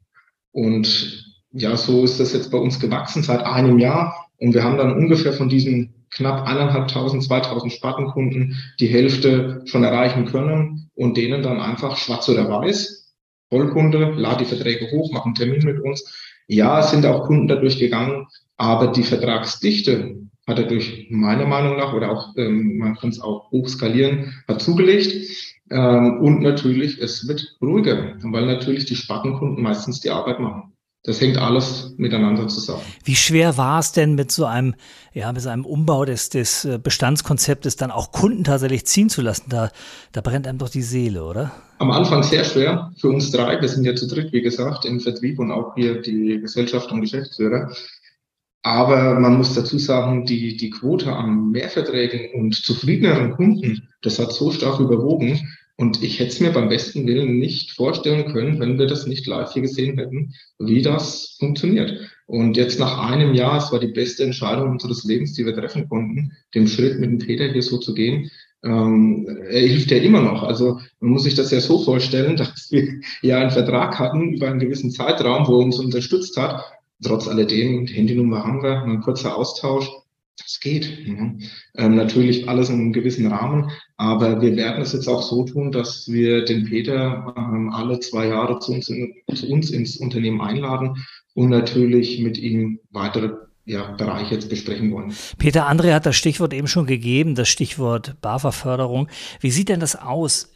Und 0.51 1.35
ja, 1.51 1.77
so 1.77 2.03
ist 2.03 2.19
das 2.19 2.33
jetzt 2.33 2.51
bei 2.51 2.57
uns 2.57 2.79
gewachsen 2.79 3.21
seit 3.21 3.43
einem 3.43 3.77
Jahr. 3.77 4.29
Und 4.39 4.53
wir 4.53 4.63
haben 4.63 4.77
dann 4.77 4.95
ungefähr 4.95 5.33
von 5.33 5.49
diesen 5.49 5.93
knapp 6.09 6.47
eineinhalbtausend, 6.47 7.23
zweitausend 7.23 7.71
Spartenkunden 7.71 8.57
die 8.79 8.87
Hälfte 8.87 9.61
schon 9.65 9.83
erreichen 9.83 10.25
können 10.25 10.89
und 10.95 11.17
denen 11.17 11.43
dann 11.43 11.59
einfach 11.59 11.97
schwarz 11.97 12.27
oder 12.29 12.49
weiß, 12.49 13.13
Vollkunde, 13.49 14.13
lad 14.15 14.41
die 14.41 14.45
Verträge 14.45 14.91
hoch, 14.91 15.11
mach 15.13 15.25
einen 15.25 15.35
Termin 15.35 15.63
mit 15.63 15.79
uns. 15.79 16.11
Ja, 16.47 16.79
es 16.79 16.91
sind 16.91 17.05
auch 17.05 17.27
Kunden 17.27 17.47
dadurch 17.47 17.77
gegangen, 17.77 18.27
aber 18.57 18.87
die 18.87 19.03
Vertragsdichte 19.03 20.26
hat 20.47 20.59
er 20.59 20.65
durch 20.65 21.07
meiner 21.09 21.45
Meinung 21.45 21.77
nach 21.77 21.93
oder 21.93 22.11
auch, 22.11 22.35
ähm, 22.37 22.77
man 22.77 22.95
kann 22.95 23.09
es 23.09 23.19
auch 23.19 23.51
hochskalieren, 23.51 24.33
hat 24.47 24.61
zugelegt. 24.61 25.13
Ähm, 25.69 26.21
und 26.21 26.41
natürlich, 26.41 26.99
es 26.99 27.27
wird 27.27 27.57
ruhiger, 27.61 28.15
weil 28.23 28.45
natürlich 28.45 28.85
die 28.85 28.95
Spartenkunden 28.95 29.61
meistens 29.61 29.99
die 29.99 30.09
Arbeit 30.09 30.39
machen. 30.39 30.71
Das 31.03 31.21
hängt 31.21 31.37
alles 31.37 31.93
miteinander 31.97 32.49
zusammen. 32.49 32.81
Wie 33.05 33.15
schwer 33.15 33.55
war 33.55 33.79
es 33.79 33.93
denn 33.93 34.15
mit 34.15 34.29
so 34.29 34.45
einem, 34.45 34.75
ja, 35.13 35.31
mit 35.31 35.41
so 35.41 35.47
einem 35.47 35.65
Umbau 35.65 36.03
des, 36.03 36.29
des 36.29 36.65
äh, 36.65 36.79
Bestandskonzeptes 36.81 37.77
dann 37.77 37.91
auch 37.91 38.11
Kunden 38.11 38.43
tatsächlich 38.43 38.85
ziehen 38.85 39.09
zu 39.09 39.21
lassen? 39.21 39.45
Da, 39.49 39.71
da 40.11 40.21
brennt 40.21 40.47
einem 40.47 40.57
doch 40.57 40.69
die 40.69 40.81
Seele, 40.81 41.23
oder? 41.23 41.51
Am 41.79 41.91
Anfang 41.91 42.23
sehr 42.23 42.43
schwer 42.43 42.91
für 42.99 43.07
uns 43.07 43.31
drei. 43.31 43.61
Wir 43.61 43.69
sind 43.69 43.85
ja 43.85 43.95
zu 43.95 44.07
dritt, 44.07 44.33
wie 44.33 44.41
gesagt, 44.41 44.83
im 44.83 44.99
Vertrieb 44.99 45.39
und 45.39 45.51
auch 45.51 45.75
hier 45.75 46.01
die 46.01 46.39
Gesellschaft 46.41 46.91
und 46.91 46.99
Geschäftsführer. 46.99 47.71
Aber 48.67 49.17
man 49.17 49.37
muss 49.37 49.53
dazu 49.53 49.77
sagen, 49.77 50.25
die, 50.25 50.57
die 50.57 50.69
Quote 50.69 51.13
an 51.13 51.51
Mehrverträgen 51.51 52.33
und 52.33 52.53
zufriedeneren 52.53 53.31
Kunden, 53.31 53.87
das 54.01 54.19
hat 54.19 54.33
so 54.33 54.51
stark 54.51 54.81
überwogen. 54.81 55.47
Und 55.77 56.03
ich 56.03 56.19
hätte 56.19 56.31
es 56.31 56.41
mir 56.41 56.51
beim 56.51 56.67
besten 56.67 57.07
Willen 57.07 57.39
nicht 57.39 57.71
vorstellen 57.71 58.33
können, 58.33 58.59
wenn 58.59 58.77
wir 58.77 58.87
das 58.87 59.07
nicht 59.07 59.25
live 59.25 59.53
hier 59.53 59.61
gesehen 59.61 59.97
hätten, 59.97 60.33
wie 60.59 60.81
das 60.81 61.37
funktioniert. 61.39 62.11
Und 62.25 62.57
jetzt 62.57 62.77
nach 62.77 63.09
einem 63.09 63.33
Jahr, 63.33 63.57
es 63.57 63.71
war 63.71 63.79
die 63.79 63.87
beste 63.87 64.25
Entscheidung 64.25 64.71
unseres 64.71 65.05
Lebens, 65.05 65.31
die 65.31 65.45
wir 65.45 65.55
treffen 65.55 65.87
konnten, 65.87 66.33
den 66.53 66.67
Schritt 66.67 66.99
mit 66.99 67.09
dem 67.09 67.19
Peter 67.19 67.47
hier 67.47 67.63
so 67.63 67.77
zu 67.77 67.93
gehen. 67.93 68.29
Ähm, 68.65 69.29
er 69.49 69.61
hilft 69.61 69.91
ja 69.91 69.97
immer 69.97 70.21
noch. 70.21 70.43
Also 70.43 70.81
man 70.99 71.11
muss 71.11 71.23
sich 71.23 71.35
das 71.35 71.51
ja 71.51 71.61
so 71.61 71.81
vorstellen, 71.85 72.35
dass 72.35 72.69
wir 72.69 72.99
ja 73.21 73.39
einen 73.39 73.51
Vertrag 73.51 73.97
hatten 73.97 74.33
über 74.33 74.49
einen 74.49 74.59
gewissen 74.59 74.91
Zeitraum, 74.91 75.47
wo 75.47 75.61
er 75.61 75.65
uns 75.65 75.79
unterstützt 75.79 76.35
hat 76.35 76.65
Trotz 77.03 77.27
alledem, 77.27 77.85
die 77.85 77.93
Handynummer 77.93 78.43
haben 78.43 78.63
wir, 78.63 78.81
ein 78.83 79.01
kurzer 79.01 79.35
Austausch, 79.35 79.89
das 80.37 80.59
geht. 80.59 81.05
Ja. 81.05 81.31
Ähm, 81.75 81.95
natürlich 81.95 82.47
alles 82.47 82.69
in 82.69 82.75
einem 82.75 82.93
gewissen 82.93 83.27
Rahmen, 83.27 83.71
aber 83.97 84.41
wir 84.41 84.55
werden 84.55 84.81
es 84.81 84.93
jetzt 84.93 85.07
auch 85.07 85.21
so 85.21 85.43
tun, 85.43 85.71
dass 85.71 86.07
wir 86.07 86.45
den 86.45 86.65
Peter 86.65 87.33
ähm, 87.37 87.71
alle 87.73 87.99
zwei 87.99 88.27
Jahre 88.27 88.59
zu 88.59 88.73
uns, 88.73 88.89
in, 88.89 89.13
zu 89.33 89.47
uns 89.47 89.71
ins 89.71 89.97
Unternehmen 89.97 90.41
einladen 90.41 91.03
und 91.33 91.49
natürlich 91.49 92.19
mit 92.19 92.37
ihm 92.37 92.79
weitere 92.91 93.33
ja, 93.65 93.91
Bereiche 93.91 94.35
jetzt 94.35 94.49
besprechen 94.49 94.91
wollen. 94.91 95.13
Peter 95.37 95.69
André 95.69 95.93
hat 95.93 96.05
das 96.05 96.15
Stichwort 96.15 96.53
eben 96.53 96.67
schon 96.67 96.85
gegeben, 96.85 97.35
das 97.35 97.49
Stichwort 97.49 98.15
BAFA-Förderung. 98.21 99.09
Wie 99.41 99.51
sieht 99.51 99.69
denn 99.69 99.81
das 99.81 99.95
aus? 99.95 100.51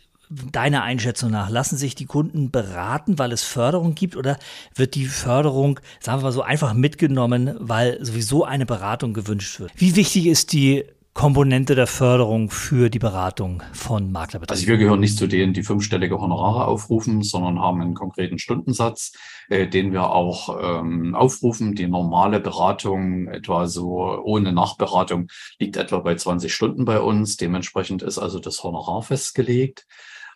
Deiner 0.52 0.84
Einschätzung 0.84 1.32
nach, 1.32 1.50
lassen 1.50 1.78
sich 1.78 1.96
die 1.96 2.06
Kunden 2.06 2.52
beraten, 2.52 3.20
weil 3.20 3.32
es 3.32 3.44
Förderung 3.44 3.96
gibt 3.96 4.16
oder 4.16 4.38
wird 4.76 4.96
die 4.96 5.06
Förderung, 5.06 5.80
sagen 6.00 6.20
wir 6.20 6.24
mal 6.24 6.32
so, 6.32 6.42
einfach 6.42 6.74
mitgenommen, 6.74 7.56
weil 7.60 8.04
sowieso 8.04 8.46
eine 8.46 8.66
Beratung 8.66 9.14
gewünscht 9.14 9.60
wird? 9.60 9.72
Wie 9.76 9.96
wichtig 9.96 10.28
ist 10.28 10.54
die 10.54 10.86
Komponente 11.14 11.76
der 11.76 11.88
Förderung 11.88 12.50
für 12.50 12.90
die 12.90 13.00
Beratung 13.00 13.62
von 13.74 14.14
Maklerbetrieben? 14.14 14.58
Also 14.58 14.68
wir 14.68 14.78
gehören 14.78 15.02
nicht 15.02 15.18
zu 15.18 15.28
denen, 15.28 15.52
die 15.52 15.64
fünfstellige 15.64 16.18
Honorare 16.22 16.66
aufrufen, 16.66 17.22
sondern 17.22 17.60
haben 17.60 17.82
einen 17.82 17.96
konkreten 17.96 18.40
Stundensatz, 18.40 19.12
äh, 19.50 19.68
den 19.68 19.92
wir 19.92 20.10
auch 20.10 20.58
ähm, 20.62 21.14
aufrufen. 21.14 21.76
Die 21.76 21.88
normale 21.88 22.40
Beratung, 22.40 23.28
etwa 23.28 23.68
so 23.68 24.22
ohne 24.24 24.54
Nachberatung, 24.54 25.28
liegt 25.60 25.76
etwa 25.76 26.00
bei 26.00 26.16
20 26.16 26.54
Stunden 26.54 26.86
bei 26.86 27.02
uns. 27.02 27.36
Dementsprechend 27.36 28.04
ist 28.04 28.18
also 28.18 28.40
das 28.40 28.64
Honorar 28.64 29.02
festgelegt. 29.02 29.86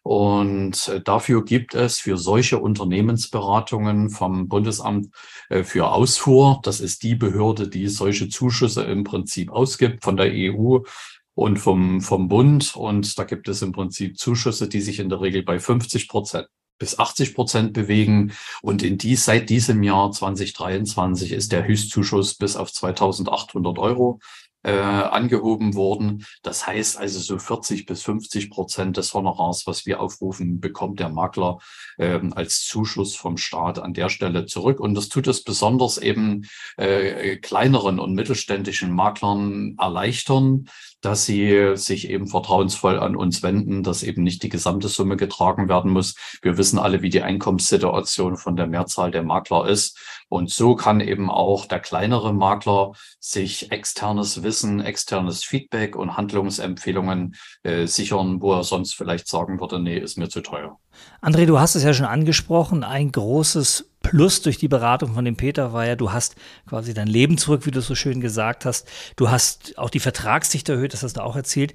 Und 0.06 0.88
äh, 0.90 1.02
dafür 1.02 1.44
gibt 1.44 1.74
es 1.74 1.98
für 1.98 2.16
solche 2.16 2.60
Unternehmensberatungen 2.60 4.12
vom 4.12 4.48
Bundesamt 4.48 5.08
äh, 5.50 5.64
für 5.64 5.88
Ausfuhr, 5.88 6.60
das 6.62 6.80
ist 6.80 7.02
die 7.02 7.16
Behörde, 7.16 7.68
die 7.68 7.88
solche 7.88 8.30
Zuschüsse 8.30 8.84
im 8.84 9.04
Prinzip 9.04 9.50
ausgibt 9.50 10.04
von 10.04 10.16
der 10.16 10.32
EU 10.32 10.82
und 11.34 11.58
vom, 11.58 12.02
vom 12.02 12.28
Bund. 12.28 12.76
Und 12.76 13.18
da 13.18 13.24
gibt 13.24 13.48
es 13.48 13.64
im 13.64 13.72
Prinzip 13.72 14.20
Zuschüsse, 14.20 14.70
die 14.70 14.82
sich 14.82 15.00
in 15.00 15.10
der 15.10 15.22
Regel 15.22 15.42
bei 15.42 15.58
50 15.58 16.08
Prozent 16.08 16.46
bis 16.78 17.00
80 17.00 17.34
Prozent 17.34 17.74
bewegen. 17.74 18.34
Und 18.62 18.84
in 18.84 19.00
dies, 19.00 19.26
seit 19.26 19.50
diesem 19.50 19.82
Jahr 19.82 20.12
2023 20.12 21.32
ist 21.32 21.52
der 21.52 21.66
Höchstzuschuss 21.66 22.36
bis 22.36 22.56
auf 22.58 22.72
2800 22.72 23.80
Euro 23.80 24.20
äh, 24.66 24.72
angehoben 24.72 25.76
worden. 25.76 26.26
Das 26.42 26.66
heißt 26.66 26.98
also 26.98 27.20
so 27.20 27.38
40 27.38 27.86
bis 27.86 28.02
50 28.02 28.50
Prozent 28.50 28.98
des 28.98 29.14
Honorars, 29.14 29.68
was 29.68 29.86
wir 29.86 30.00
aufrufen, 30.00 30.60
bekommt 30.60 31.00
der 31.00 31.10
Makler 31.10 31.60
äh, 31.98 32.20
als 32.32 32.66
Zuschuss 32.66 33.16
vom 33.16 33.38
Staat 33.38 33.78
an 33.78 33.94
der 33.94 34.10
Stelle 34.10 34.48
zurück. 34.48 34.80
Und 34.80 34.96
das 34.96 35.08
tut 35.08 35.28
es 35.28 35.44
besonders 35.44 36.00
eben 36.00 36.48
äh, 36.78 37.38
kleineren 37.38 38.00
und 38.00 38.16
mittelständischen 38.16 38.92
Maklern 38.92 39.76
erleichtern, 39.80 40.68
dass 41.02 41.26
sie 41.26 41.76
sich 41.76 42.10
eben 42.10 42.28
vertrauensvoll 42.28 43.00
an 43.00 43.16
uns 43.16 43.44
wenden, 43.44 43.84
dass 43.84 44.02
eben 44.02 44.24
nicht 44.24 44.42
die 44.42 44.50
gesamte 44.50 44.88
Summe 44.88 45.18
getragen 45.18 45.70
werden 45.70 45.92
muss. 45.92 46.16
Wir 46.42 46.58
wissen 46.58 46.80
alle, 46.80 47.04
wie 47.04 47.10
die 47.10 47.22
Einkommenssituation 47.22 48.38
von 48.38 48.56
der 48.56 48.66
Mehrzahl 48.66 49.12
der 49.12 49.22
Makler 49.22 49.68
ist. 49.68 50.00
Und 50.28 50.50
so 50.50 50.76
kann 50.76 51.02
eben 51.02 51.30
auch 51.30 51.66
der 51.66 51.80
kleinere 51.80 52.34
Makler 52.34 52.94
sich 53.20 53.72
externes 53.72 54.44
Wissen, 54.44 54.82
externes 54.82 55.44
Feedback 55.44 55.96
und 55.96 56.18
Handlungsempfehlungen 56.18 57.36
äh, 57.64 57.86
sichern, 57.86 58.42
wo 58.42 58.54
er 58.54 58.64
sonst 58.64 58.96
vielleicht 58.96 59.28
sagen 59.28 59.60
würde, 59.60 59.80
nee, 59.80 59.98
ist 59.98 60.18
mir 60.18 60.30
zu 60.30 60.42
teuer. 60.42 60.80
André, 61.22 61.46
du 61.46 61.60
hast 61.60 61.76
es 61.76 61.84
ja 61.84 61.94
schon 61.94 62.06
angesprochen. 62.06 62.84
Ein 62.84 63.12
großes 63.12 63.92
Plus 64.02 64.42
durch 64.42 64.58
die 64.58 64.68
Beratung 64.68 65.14
von 65.14 65.26
dem 65.26 65.36
Peter 65.36 65.74
war 65.74 65.86
ja, 65.86 65.96
du 65.96 66.12
hast 66.12 66.36
quasi 66.68 66.94
dein 66.94 67.08
Leben 67.08 67.38
zurück, 67.38 67.66
wie 67.66 67.72
du 67.72 67.82
so 67.82 67.96
schön 67.96 68.22
gesagt 68.22 68.66
hast. 68.66 68.88
Du 69.16 69.30
hast 69.30 69.78
auch 69.78 69.90
die 69.90 70.00
Vertragsdichte 70.00 70.74
erhöht, 70.74 70.94
das 70.94 71.04
hast 71.04 71.18
du 71.18 71.24
auch 71.24 71.36
erzählt. 71.36 71.74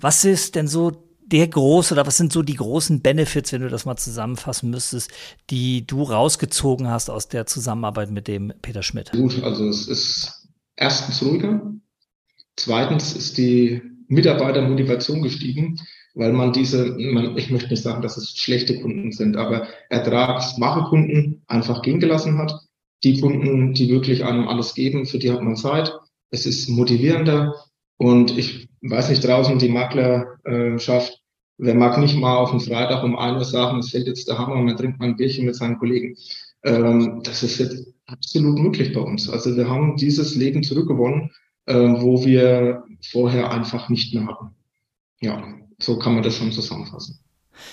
Was 0.00 0.24
ist 0.24 0.54
denn 0.54 0.68
so 0.68 1.07
der 1.32 1.48
große 1.48 1.94
oder 1.94 2.06
was 2.06 2.16
sind 2.16 2.32
so 2.32 2.42
die 2.42 2.54
großen 2.54 3.00
Benefits, 3.00 3.52
wenn 3.52 3.62
du 3.62 3.68
das 3.68 3.84
mal 3.84 3.96
zusammenfassen 3.96 4.70
müsstest, 4.70 5.10
die 5.50 5.86
du 5.86 6.02
rausgezogen 6.02 6.88
hast 6.88 7.10
aus 7.10 7.28
der 7.28 7.46
Zusammenarbeit 7.46 8.10
mit 8.10 8.28
dem 8.28 8.52
Peter 8.62 8.82
Schmidt? 8.82 9.12
Gut, 9.12 9.42
also 9.42 9.68
es 9.68 9.86
ist 9.88 10.48
erstens 10.76 11.22
ruhiger. 11.22 11.72
Zweitens 12.56 13.14
ist 13.14 13.38
die 13.38 13.82
Mitarbeitermotivation 14.08 15.22
gestiegen, 15.22 15.78
weil 16.14 16.32
man 16.32 16.52
diese, 16.52 16.96
man, 16.98 17.36
ich 17.36 17.50
möchte 17.50 17.68
nicht 17.68 17.82
sagen, 17.82 18.02
dass 18.02 18.16
es 18.16 18.36
schlechte 18.36 18.80
Kunden 18.80 19.12
sind, 19.12 19.36
aber 19.36 19.68
ertragsmache 19.90 20.88
Kunden 20.88 21.42
einfach 21.46 21.82
gehen 21.82 22.00
gelassen 22.00 22.38
hat. 22.38 22.58
Die 23.04 23.20
Kunden, 23.20 23.74
die 23.74 23.88
wirklich 23.88 24.24
einem 24.24 24.48
alles 24.48 24.74
geben, 24.74 25.06
für 25.06 25.18
die 25.18 25.30
hat 25.30 25.42
man 25.42 25.54
Zeit. 25.54 25.92
Es 26.30 26.46
ist 26.46 26.68
motivierender 26.68 27.54
und 27.96 28.36
ich 28.36 28.67
weiß 28.82 29.10
nicht 29.10 29.24
draußen 29.24 29.58
die 29.58 29.68
Maklerschaft, 29.68 31.20
Wer 31.58 31.74
mag 31.74 31.98
nicht 31.98 32.16
mal 32.16 32.36
auf 32.36 32.50
dem 32.50 32.60
Freitag 32.60 33.02
um 33.02 33.18
ein 33.18 33.34
Uhr 33.34 33.44
sagen, 33.44 33.80
es 33.80 33.90
fällt 33.90 34.06
jetzt 34.06 34.28
der 34.28 34.38
Hammer 34.38 34.54
und 34.54 34.66
man 34.66 34.76
trinkt 34.76 35.00
mal 35.00 35.06
ein 35.06 35.16
Bierchen 35.16 35.44
mit 35.44 35.56
seinen 35.56 35.76
Kollegen. 35.76 36.16
Ähm, 36.62 37.20
das 37.24 37.42
ist 37.42 37.58
jetzt 37.58 37.92
absolut 38.06 38.58
möglich 38.60 38.92
bei 38.92 39.00
uns. 39.00 39.28
Also 39.28 39.56
wir 39.56 39.68
haben 39.68 39.96
dieses 39.96 40.36
Leben 40.36 40.62
zurückgewonnen, 40.62 41.32
äh, 41.66 41.74
wo 41.74 42.24
wir 42.24 42.84
vorher 43.10 43.50
einfach 43.50 43.88
nicht 43.88 44.14
mehr 44.14 44.28
hatten. 44.28 44.54
Ja, 45.20 45.42
so 45.80 45.98
kann 45.98 46.14
man 46.14 46.22
das 46.22 46.36
schon 46.36 46.52
zusammenfassen. 46.52 47.18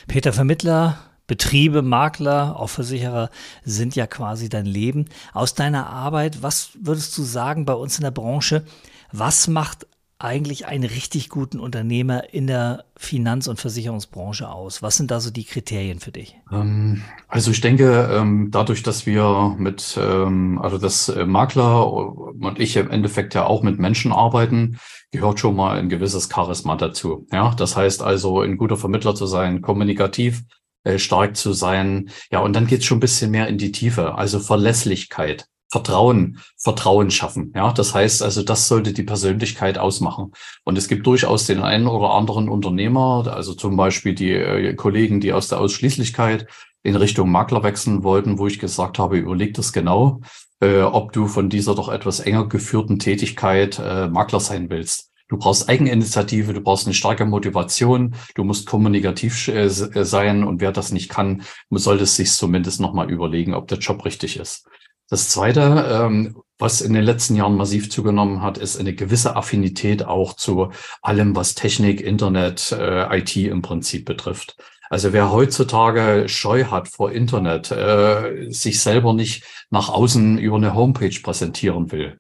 Peter 0.08 0.34
Vermittler, 0.34 0.98
Betriebe, 1.28 1.84
Makler, 1.84 2.60
auch 2.60 2.70
Versicherer 2.70 3.30
sind 3.64 3.96
ja 3.96 4.08
quasi 4.08 4.50
dein 4.50 4.66
Leben. 4.66 5.06
Aus 5.32 5.54
deiner 5.54 5.88
Arbeit, 5.88 6.42
was 6.42 6.72
würdest 6.82 7.16
du 7.20 7.22
sagen 7.22 7.66
bei 7.66 7.74
uns 7.74 8.00
in 8.00 8.04
der 8.04 8.12
Branche? 8.12 8.66
Was 9.12 9.48
macht 9.48 9.86
eigentlich 10.18 10.66
einen 10.66 10.86
richtig 10.86 11.30
guten 11.30 11.60
Unternehmer 11.60 12.34
in 12.34 12.48
der 12.48 12.86
Finanz- 12.96 13.48
und 13.48 13.60
Versicherungsbranche 13.60 14.50
aus? 14.50 14.82
Was 14.82 14.96
sind 14.96 15.12
da 15.12 15.20
so 15.20 15.30
die 15.30 15.44
Kriterien 15.44 16.00
für 16.00 16.12
dich? 16.12 16.38
Ähm, 16.52 17.04
also 17.28 17.52
ich 17.52 17.62
denke, 17.62 18.10
ähm, 18.12 18.50
dadurch, 18.52 18.82
dass 18.82 19.06
wir 19.06 19.56
mit, 19.58 19.98
ähm, 20.02 20.60
also 20.62 20.78
das 20.78 21.10
äh, 21.10 21.26
Makler 21.26 21.92
und 21.92 22.60
ich 22.60 22.78
im 22.78 22.90
Endeffekt 22.90 23.34
ja 23.34 23.46
auch 23.46 23.62
mit 23.62 23.78
Menschen 23.78 24.14
arbeiten, 24.14 24.80
gehört 25.12 25.40
schon 25.40 25.56
mal 25.56 25.78
ein 25.78 25.90
gewisses 25.90 26.30
Charisma 26.34 26.76
dazu. 26.76 27.28
Ja, 27.32 27.54
das 27.56 27.76
heißt 27.76 28.02
also, 28.02 28.42
ein 28.42 28.58
guter 28.58 28.78
Vermittler 28.78 29.16
zu 29.16 29.26
sein, 29.26 29.62
kommunikativ, 29.62 30.44
äh, 30.84 30.98
stark 30.98 31.36
zu 31.36 31.52
sein. 31.52 32.10
Ja, 32.32 32.40
und 32.40 32.56
dann 32.56 32.68
geht 32.68 32.80
es 32.80 32.86
schon 32.86 32.98
ein 32.98 33.02
bisschen 33.02 33.32
mehr 33.32 33.48
in 33.48 33.58
die 33.58 33.72
Tiefe, 33.72 34.16
also 34.16 34.40
Verlässlichkeit. 34.40 35.48
Vertrauen, 35.70 36.40
Vertrauen 36.58 37.12
schaffen. 37.12 37.52
Ja, 37.56 37.72
das 37.72 37.94
heißt 37.94 38.22
also, 38.22 38.44
das 38.44 38.68
sollte 38.68 38.94
die 38.94 39.04
Persönlichkeit 39.04 39.78
ausmachen. 39.78 40.32
Und 40.64 40.78
es 40.78 40.88
gibt 40.88 41.06
durchaus 41.08 41.46
den 41.46 41.62
einen 41.62 41.88
oder 41.88 42.12
anderen 42.12 42.50
Unternehmer, 42.50 43.26
also 43.34 43.54
zum 43.54 43.76
Beispiel 43.76 44.14
die 44.14 44.32
äh, 44.32 44.74
Kollegen, 44.76 45.20
die 45.20 45.34
aus 45.34 45.48
der 45.48 45.60
Ausschließlichkeit 45.60 46.48
in 46.84 46.96
Richtung 46.96 47.32
Makler 47.32 47.64
wechseln 47.64 48.04
wollten, 48.04 48.38
wo 48.38 48.48
ich 48.48 48.60
gesagt 48.60 49.00
habe, 49.00 49.18
überleg 49.18 49.56
das 49.56 49.74
genau, 49.74 50.22
äh, 50.62 50.82
ob 50.82 51.14
du 51.14 51.28
von 51.28 51.50
dieser 51.50 51.74
doch 51.74 51.90
etwas 51.90 52.20
enger 52.20 52.48
geführten 52.48 53.00
Tätigkeit 53.00 53.80
äh, 53.80 54.08
Makler 54.08 54.40
sein 54.40 54.70
willst. 54.70 55.12
Du 55.28 55.38
brauchst 55.38 55.68
Eigeninitiative, 55.68 56.54
du 56.54 56.62
brauchst 56.62 56.86
eine 56.86 56.94
starke 56.94 57.26
Motivation, 57.26 58.16
du 58.36 58.44
musst 58.44 58.68
kommunikativ 58.68 59.48
äh, 59.48 59.66
äh 59.66 60.06
sein 60.06 60.44
und 60.44 60.62
wer 60.62 60.72
das 60.72 60.92
nicht 60.92 61.10
kann, 61.10 61.42
sollte 61.72 62.06
sich 62.06 62.32
zumindest 62.32 62.80
nochmal 62.80 63.10
überlegen, 63.10 63.56
ob 63.56 63.68
der 63.68 63.80
Job 63.80 64.06
richtig 64.06 64.38
ist. 64.40 64.68
Das 65.10 65.30
Zweite, 65.30 65.88
ähm, 65.90 66.42
was 66.58 66.82
in 66.82 66.94
den 66.94 67.04
letzten 67.04 67.36
Jahren 67.36 67.56
massiv 67.56 67.90
zugenommen 67.90 68.42
hat, 68.42 68.58
ist 68.58 68.80
eine 68.80 68.96
gewisse 68.96 69.36
Affinität 69.36 70.06
auch 70.06 70.34
zu 70.34 70.72
allem, 71.02 71.36
was 71.36 71.54
Technik, 71.54 72.02
Internet, 72.02 72.72
äh, 72.72 73.20
IT 73.20 73.36
im 73.36 73.62
Prinzip 73.62 74.06
betrifft. 74.06 74.56
Also 74.90 75.14
wer 75.14 75.32
heutzutage 75.32 76.30
Scheu 76.30 76.66
hat 76.66 76.88
vor 76.88 77.12
Internet, 77.12 77.72
äh, 77.72 78.50
sich 78.50 78.80
selber 78.80 79.14
nicht 79.14 79.44
nach 79.70 79.90
außen 79.90 80.38
über 80.38 80.58
eine 80.58 80.74
Homepage 80.74 81.20
präsentieren 81.22 81.92
will. 81.92 82.18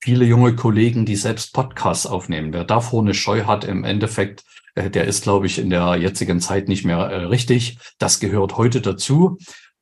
Viele 0.00 0.24
junge 0.24 0.56
Kollegen, 0.56 1.06
die 1.06 1.16
selbst 1.16 1.52
Podcasts 1.52 2.06
aufnehmen, 2.06 2.52
wer 2.52 2.64
davor 2.64 3.02
eine 3.02 3.14
Scheu 3.14 3.44
hat, 3.44 3.64
im 3.64 3.84
Endeffekt, 3.84 4.44
äh, 4.74 4.90
der 4.90 5.04
ist, 5.04 5.22
glaube 5.22 5.46
ich, 5.46 5.58
in 5.58 5.70
der 5.70 5.96
jetzigen 5.96 6.40
Zeit 6.40 6.68
nicht 6.68 6.84
mehr 6.84 6.98
äh, 6.98 7.24
richtig. 7.24 7.78
Das 7.98 8.20
gehört 8.20 8.56
heute 8.56 8.80
dazu 8.80 9.38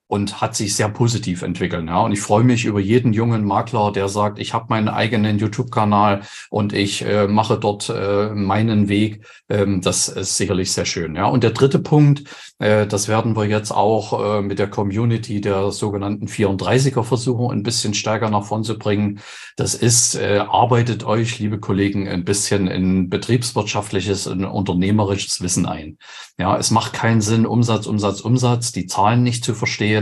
und 0.07 0.41
hat 0.41 0.55
sich 0.55 0.77
sehr 0.77 0.89
positiv 0.89 1.43
entwickelt. 1.43 1.87
Ja. 1.87 2.01
Und 2.01 2.13
ich 2.13 2.21
freue 2.21 2.45
mich 2.45 2.67
über 2.67 2.81
jeden 2.81 3.13
jungen 3.13 3.45
Makler, 3.45 3.91
der 3.91 4.09
sagt, 4.09 4.39
ich 4.39 4.53
habe 4.53 4.67
meinen 4.69 4.89
eigenen 4.89 5.39
YouTube-Kanal 5.39 6.23
und 6.51 6.73
ich 6.73 7.05
äh, 7.05 7.27
mache 7.27 7.59
dort 7.59 7.89
äh, 7.89 8.29
meinen 8.35 8.89
Weg. 8.89 9.27
Ähm, 9.49 9.81
das 9.81 10.09
ist 10.09 10.37
sicherlich 10.37 10.73
sehr 10.73 10.85
schön. 10.85 11.17
Ja. 11.17 11.27
Und 11.27 11.43
der 11.43 11.53
dritte 11.53 11.79
Punkt, 11.79 12.25
äh, 12.59 12.87
das 12.87 13.09
werden 13.09 13.35
wir 13.35 13.47
jetzt 13.47 13.73
auch 13.73 14.39
äh, 14.39 14.43
mit 14.43 14.59
der 14.59 14.69
Community 14.69 15.41
der 15.41 15.73
sogenannten 15.73 16.27
34er-Versuche 16.27 17.53
ein 17.53 17.63
bisschen 17.63 17.95
stärker 17.95 18.29
nach 18.29 18.45
vorn 18.45 18.63
zu 18.63 18.79
bringen. 18.79 19.21
Das 19.57 19.75
ist, 19.75 20.17
äh, 20.17 20.39
arbeitet 20.47 21.05
euch, 21.05 21.39
liebe 21.39 21.61
Kollegen, 21.61 22.09
ein 22.09 22.25
bisschen 22.25 22.67
in 22.67 23.09
betriebswirtschaftliches, 23.09 24.27
in 24.27 24.45
unternehmerisches 24.45 25.41
Wissen 25.41 25.65
ein. 25.65 25.97
Ja, 26.39 26.57
es 26.59 26.71
macht 26.71 26.93
keinen 26.93 27.21
Sinn, 27.21 27.47
Umsatz, 27.47 27.87
Umsatz, 27.87 28.21
Umsatz, 28.21 28.73
die 28.73 28.87
Zahlen 28.87 29.23
nicht 29.23 29.45
zu 29.45 29.55
verstehen, 29.55 29.94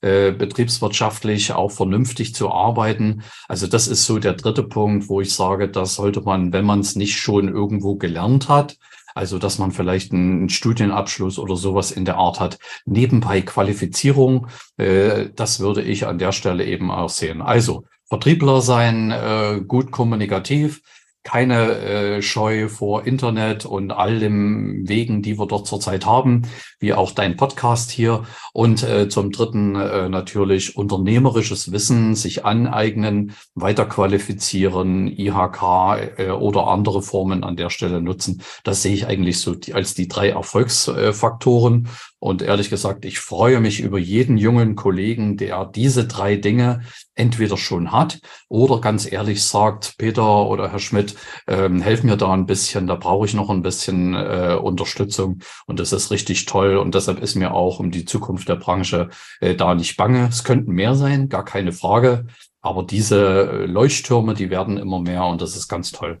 äh, 0.00 0.32
betriebswirtschaftlich 0.32 1.52
auch 1.52 1.70
vernünftig 1.70 2.34
zu 2.34 2.50
arbeiten. 2.50 3.22
Also 3.48 3.66
das 3.66 3.88
ist 3.88 4.04
so 4.04 4.18
der 4.18 4.34
dritte 4.34 4.62
Punkt, 4.62 5.08
wo 5.08 5.20
ich 5.20 5.34
sage, 5.34 5.68
das 5.68 5.94
sollte 5.94 6.20
man, 6.20 6.52
wenn 6.52 6.64
man 6.64 6.80
es 6.80 6.96
nicht 6.96 7.16
schon 7.18 7.48
irgendwo 7.48 7.96
gelernt 7.96 8.48
hat, 8.48 8.76
also 9.14 9.38
dass 9.38 9.58
man 9.58 9.72
vielleicht 9.72 10.12
einen 10.12 10.48
Studienabschluss 10.48 11.38
oder 11.38 11.56
sowas 11.56 11.90
in 11.90 12.04
der 12.04 12.16
Art 12.16 12.38
hat, 12.38 12.58
nebenbei 12.86 13.40
Qualifizierung, 13.42 14.46
äh, 14.76 15.30
das 15.34 15.60
würde 15.60 15.82
ich 15.82 16.06
an 16.06 16.18
der 16.18 16.32
Stelle 16.32 16.64
eben 16.64 16.90
auch 16.90 17.08
sehen. 17.08 17.42
Also 17.42 17.84
Vertriebler 18.08 18.60
sein, 18.62 19.10
äh, 19.10 19.60
gut 19.66 19.90
kommunikativ, 19.90 20.80
keine 21.28 21.72
äh, 21.72 22.22
Scheu 22.22 22.68
vor 22.70 23.06
Internet 23.06 23.66
und 23.66 23.90
all 23.90 24.18
den 24.18 24.88
Wegen, 24.88 25.20
die 25.20 25.38
wir 25.38 25.46
dort 25.46 25.66
zurzeit 25.66 26.06
haben, 26.06 26.42
wie 26.80 26.94
auch 26.94 27.10
dein 27.10 27.36
Podcast 27.36 27.90
hier. 27.90 28.24
Und 28.54 28.82
äh, 28.82 29.10
zum 29.10 29.30
Dritten 29.30 29.76
äh, 29.76 30.08
natürlich 30.08 30.78
unternehmerisches 30.78 31.70
Wissen, 31.70 32.14
sich 32.14 32.46
aneignen, 32.46 33.34
weiterqualifizieren, 33.54 35.06
IHK 35.06 36.16
äh, 36.16 36.30
oder 36.30 36.68
andere 36.68 37.02
Formen 37.02 37.44
an 37.44 37.56
der 37.56 37.68
Stelle 37.68 38.00
nutzen. 38.00 38.40
Das 38.64 38.80
sehe 38.80 38.94
ich 38.94 39.06
eigentlich 39.06 39.38
so 39.38 39.54
die, 39.54 39.74
als 39.74 39.92
die 39.92 40.08
drei 40.08 40.30
Erfolgsfaktoren. 40.30 41.88
Und 42.20 42.42
ehrlich 42.42 42.68
gesagt, 42.68 43.04
ich 43.04 43.20
freue 43.20 43.60
mich 43.60 43.80
über 43.80 43.98
jeden 43.98 44.38
jungen 44.38 44.74
Kollegen, 44.74 45.36
der 45.36 45.64
diese 45.64 46.06
drei 46.06 46.34
Dinge 46.34 46.80
entweder 47.14 47.56
schon 47.56 47.92
hat 47.92 48.20
oder 48.48 48.80
ganz 48.80 49.10
ehrlich 49.10 49.44
sagt, 49.44 49.96
Peter 49.98 50.46
oder 50.46 50.72
Herr 50.72 50.80
Schmidt, 50.80 51.14
ähm, 51.46 51.80
helf 51.80 52.02
mir 52.02 52.16
da 52.16 52.32
ein 52.32 52.46
bisschen, 52.46 52.88
da 52.88 52.96
brauche 52.96 53.26
ich 53.26 53.34
noch 53.34 53.50
ein 53.50 53.62
bisschen 53.62 54.14
äh, 54.14 54.58
Unterstützung 54.60 55.40
und 55.66 55.78
das 55.78 55.92
ist 55.92 56.10
richtig 56.10 56.46
toll 56.46 56.76
und 56.76 56.94
deshalb 56.94 57.20
ist 57.20 57.36
mir 57.36 57.54
auch 57.54 57.78
um 57.78 57.92
die 57.92 58.04
Zukunft 58.04 58.48
der 58.48 58.56
Branche 58.56 59.10
äh, 59.40 59.54
da 59.54 59.74
nicht 59.74 59.96
bange. 59.96 60.28
Es 60.28 60.42
könnten 60.42 60.72
mehr 60.72 60.96
sein, 60.96 61.28
gar 61.28 61.44
keine 61.44 61.72
Frage, 61.72 62.26
aber 62.60 62.82
diese 62.82 63.50
äh, 63.50 63.66
Leuchttürme, 63.66 64.34
die 64.34 64.50
werden 64.50 64.76
immer 64.76 65.00
mehr 65.00 65.24
und 65.24 65.40
das 65.40 65.56
ist 65.56 65.68
ganz 65.68 65.92
toll. 65.92 66.20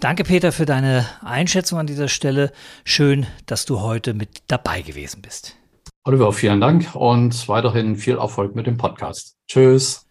Danke, 0.00 0.24
Peter, 0.24 0.52
für 0.52 0.66
deine 0.66 1.06
Einschätzung 1.22 1.78
an 1.78 1.86
dieser 1.86 2.08
Stelle. 2.08 2.52
Schön, 2.84 3.26
dass 3.46 3.64
du 3.64 3.80
heute 3.80 4.14
mit 4.14 4.42
dabei 4.48 4.82
gewesen 4.82 5.22
bist. 5.22 5.56
Oliver, 6.04 6.32
vielen 6.32 6.60
Dank 6.60 6.94
und 6.94 7.48
weiterhin 7.48 7.96
viel 7.96 8.16
Erfolg 8.16 8.56
mit 8.56 8.66
dem 8.66 8.76
Podcast. 8.76 9.36
Tschüss. 9.46 10.06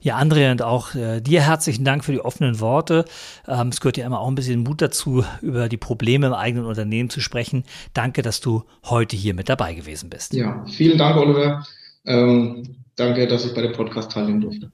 Ja, 0.00 0.16
Andrea, 0.16 0.52
und 0.52 0.62
auch 0.62 0.94
äh, 0.94 1.20
dir 1.20 1.42
herzlichen 1.42 1.84
Dank 1.84 2.04
für 2.04 2.12
die 2.12 2.20
offenen 2.20 2.60
Worte. 2.60 3.04
Ähm, 3.48 3.68
es 3.68 3.80
gehört 3.80 3.96
ja 3.96 4.06
immer 4.06 4.20
auch 4.20 4.28
ein 4.28 4.34
bisschen 4.34 4.62
Mut 4.62 4.82
dazu, 4.82 5.24
über 5.40 5.68
die 5.68 5.76
Probleme 5.76 6.26
im 6.26 6.32
eigenen 6.32 6.66
Unternehmen 6.66 7.10
zu 7.10 7.20
sprechen. 7.20 7.64
Danke, 7.94 8.22
dass 8.22 8.40
du 8.40 8.64
heute 8.84 9.16
hier 9.16 9.34
mit 9.34 9.48
dabei 9.48 9.74
gewesen 9.74 10.10
bist. 10.10 10.34
Ja, 10.34 10.64
vielen 10.66 10.98
Dank, 10.98 11.16
Oliver. 11.16 11.66
Ähm, 12.04 12.76
danke, 12.96 13.26
dass 13.26 13.44
ich 13.44 13.54
bei 13.54 13.62
dem 13.62 13.72
Podcast 13.72 14.12
teilnehmen 14.12 14.40
durfte. 14.40 14.70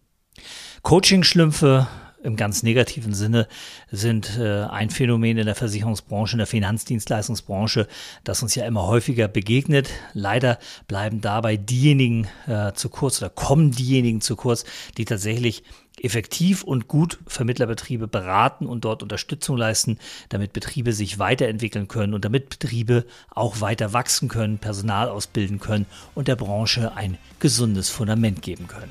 Coaching-Schlümpfe 0.82 1.86
im 2.22 2.36
ganz 2.36 2.62
negativen 2.62 3.14
Sinne 3.14 3.48
sind 3.90 4.38
äh, 4.38 4.64
ein 4.64 4.90
Phänomen 4.90 5.38
in 5.38 5.46
der 5.46 5.54
Versicherungsbranche, 5.54 6.34
in 6.34 6.38
der 6.38 6.46
Finanzdienstleistungsbranche, 6.46 7.88
das 8.24 8.42
uns 8.42 8.54
ja 8.54 8.64
immer 8.64 8.86
häufiger 8.86 9.28
begegnet. 9.28 9.90
Leider 10.14 10.58
bleiben 10.88 11.20
dabei 11.20 11.56
diejenigen 11.56 12.28
äh, 12.46 12.72
zu 12.72 12.88
kurz 12.88 13.20
oder 13.20 13.30
kommen 13.30 13.72
diejenigen 13.72 14.20
zu 14.20 14.36
kurz, 14.36 14.64
die 14.96 15.04
tatsächlich 15.04 15.62
effektiv 16.00 16.64
und 16.64 16.88
gut 16.88 17.18
Vermittlerbetriebe 17.26 18.08
beraten 18.08 18.66
und 18.66 18.84
dort 18.84 19.02
Unterstützung 19.02 19.56
leisten, 19.56 19.98
damit 20.30 20.52
Betriebe 20.52 20.92
sich 20.92 21.18
weiterentwickeln 21.18 21.86
können 21.86 22.14
und 22.14 22.24
damit 22.24 22.48
Betriebe 22.48 23.04
auch 23.30 23.60
weiter 23.60 23.92
wachsen 23.92 24.28
können, 24.28 24.58
Personal 24.58 25.08
ausbilden 25.08 25.60
können 25.60 25.86
und 26.14 26.28
der 26.28 26.36
Branche 26.36 26.96
ein 26.96 27.18
gesundes 27.40 27.90
Fundament 27.90 28.42
geben 28.42 28.68
können. 28.68 28.90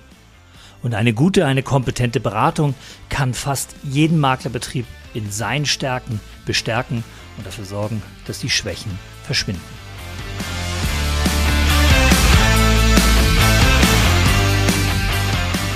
Und 0.84 0.94
eine 0.96 1.14
gute, 1.14 1.46
eine 1.46 1.64
kompetente 1.64 2.20
Beratung 2.20 2.76
kann 3.10 3.34
fast 3.34 3.76
jeden 3.84 4.20
Maklerbetrieb 4.20 4.86
in 5.14 5.32
seinen 5.32 5.66
Stärken 5.66 6.20
bestärken 6.46 7.04
und 7.38 7.46
dafür 7.46 7.66
sorgen, 7.66 8.02
dass 8.26 8.40
die 8.40 8.50
Schwächen 8.50 8.98
verschwinden. 9.24 9.62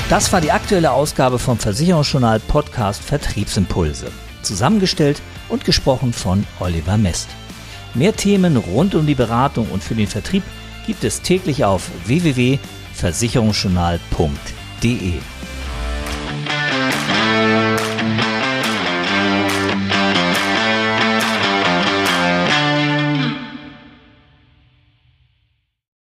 Das 0.09 0.31
war 0.31 0.39
die 0.39 0.51
aktuelle 0.51 0.91
Ausgabe 0.91 1.39
vom 1.39 1.57
Versicherungsjournal 1.57 2.39
Podcast 2.39 3.03
Vertriebsimpulse. 3.03 4.11
Zusammengestellt 4.43 5.19
und 5.49 5.65
gesprochen 5.65 6.13
von 6.13 6.45
Oliver 6.59 6.97
Mest. 6.97 7.27
Mehr 7.95 8.15
Themen 8.15 8.57
rund 8.57 8.93
um 8.93 9.07
die 9.07 9.15
Beratung 9.15 9.67
und 9.71 9.83
für 9.83 9.95
den 9.95 10.05
Vertrieb 10.05 10.43
gibt 10.85 11.03
es 11.03 11.23
täglich 11.23 11.65
auf 11.65 11.89
www.versicherungsjournal.de. 12.05 14.64
www.ftf.de. 14.85 15.34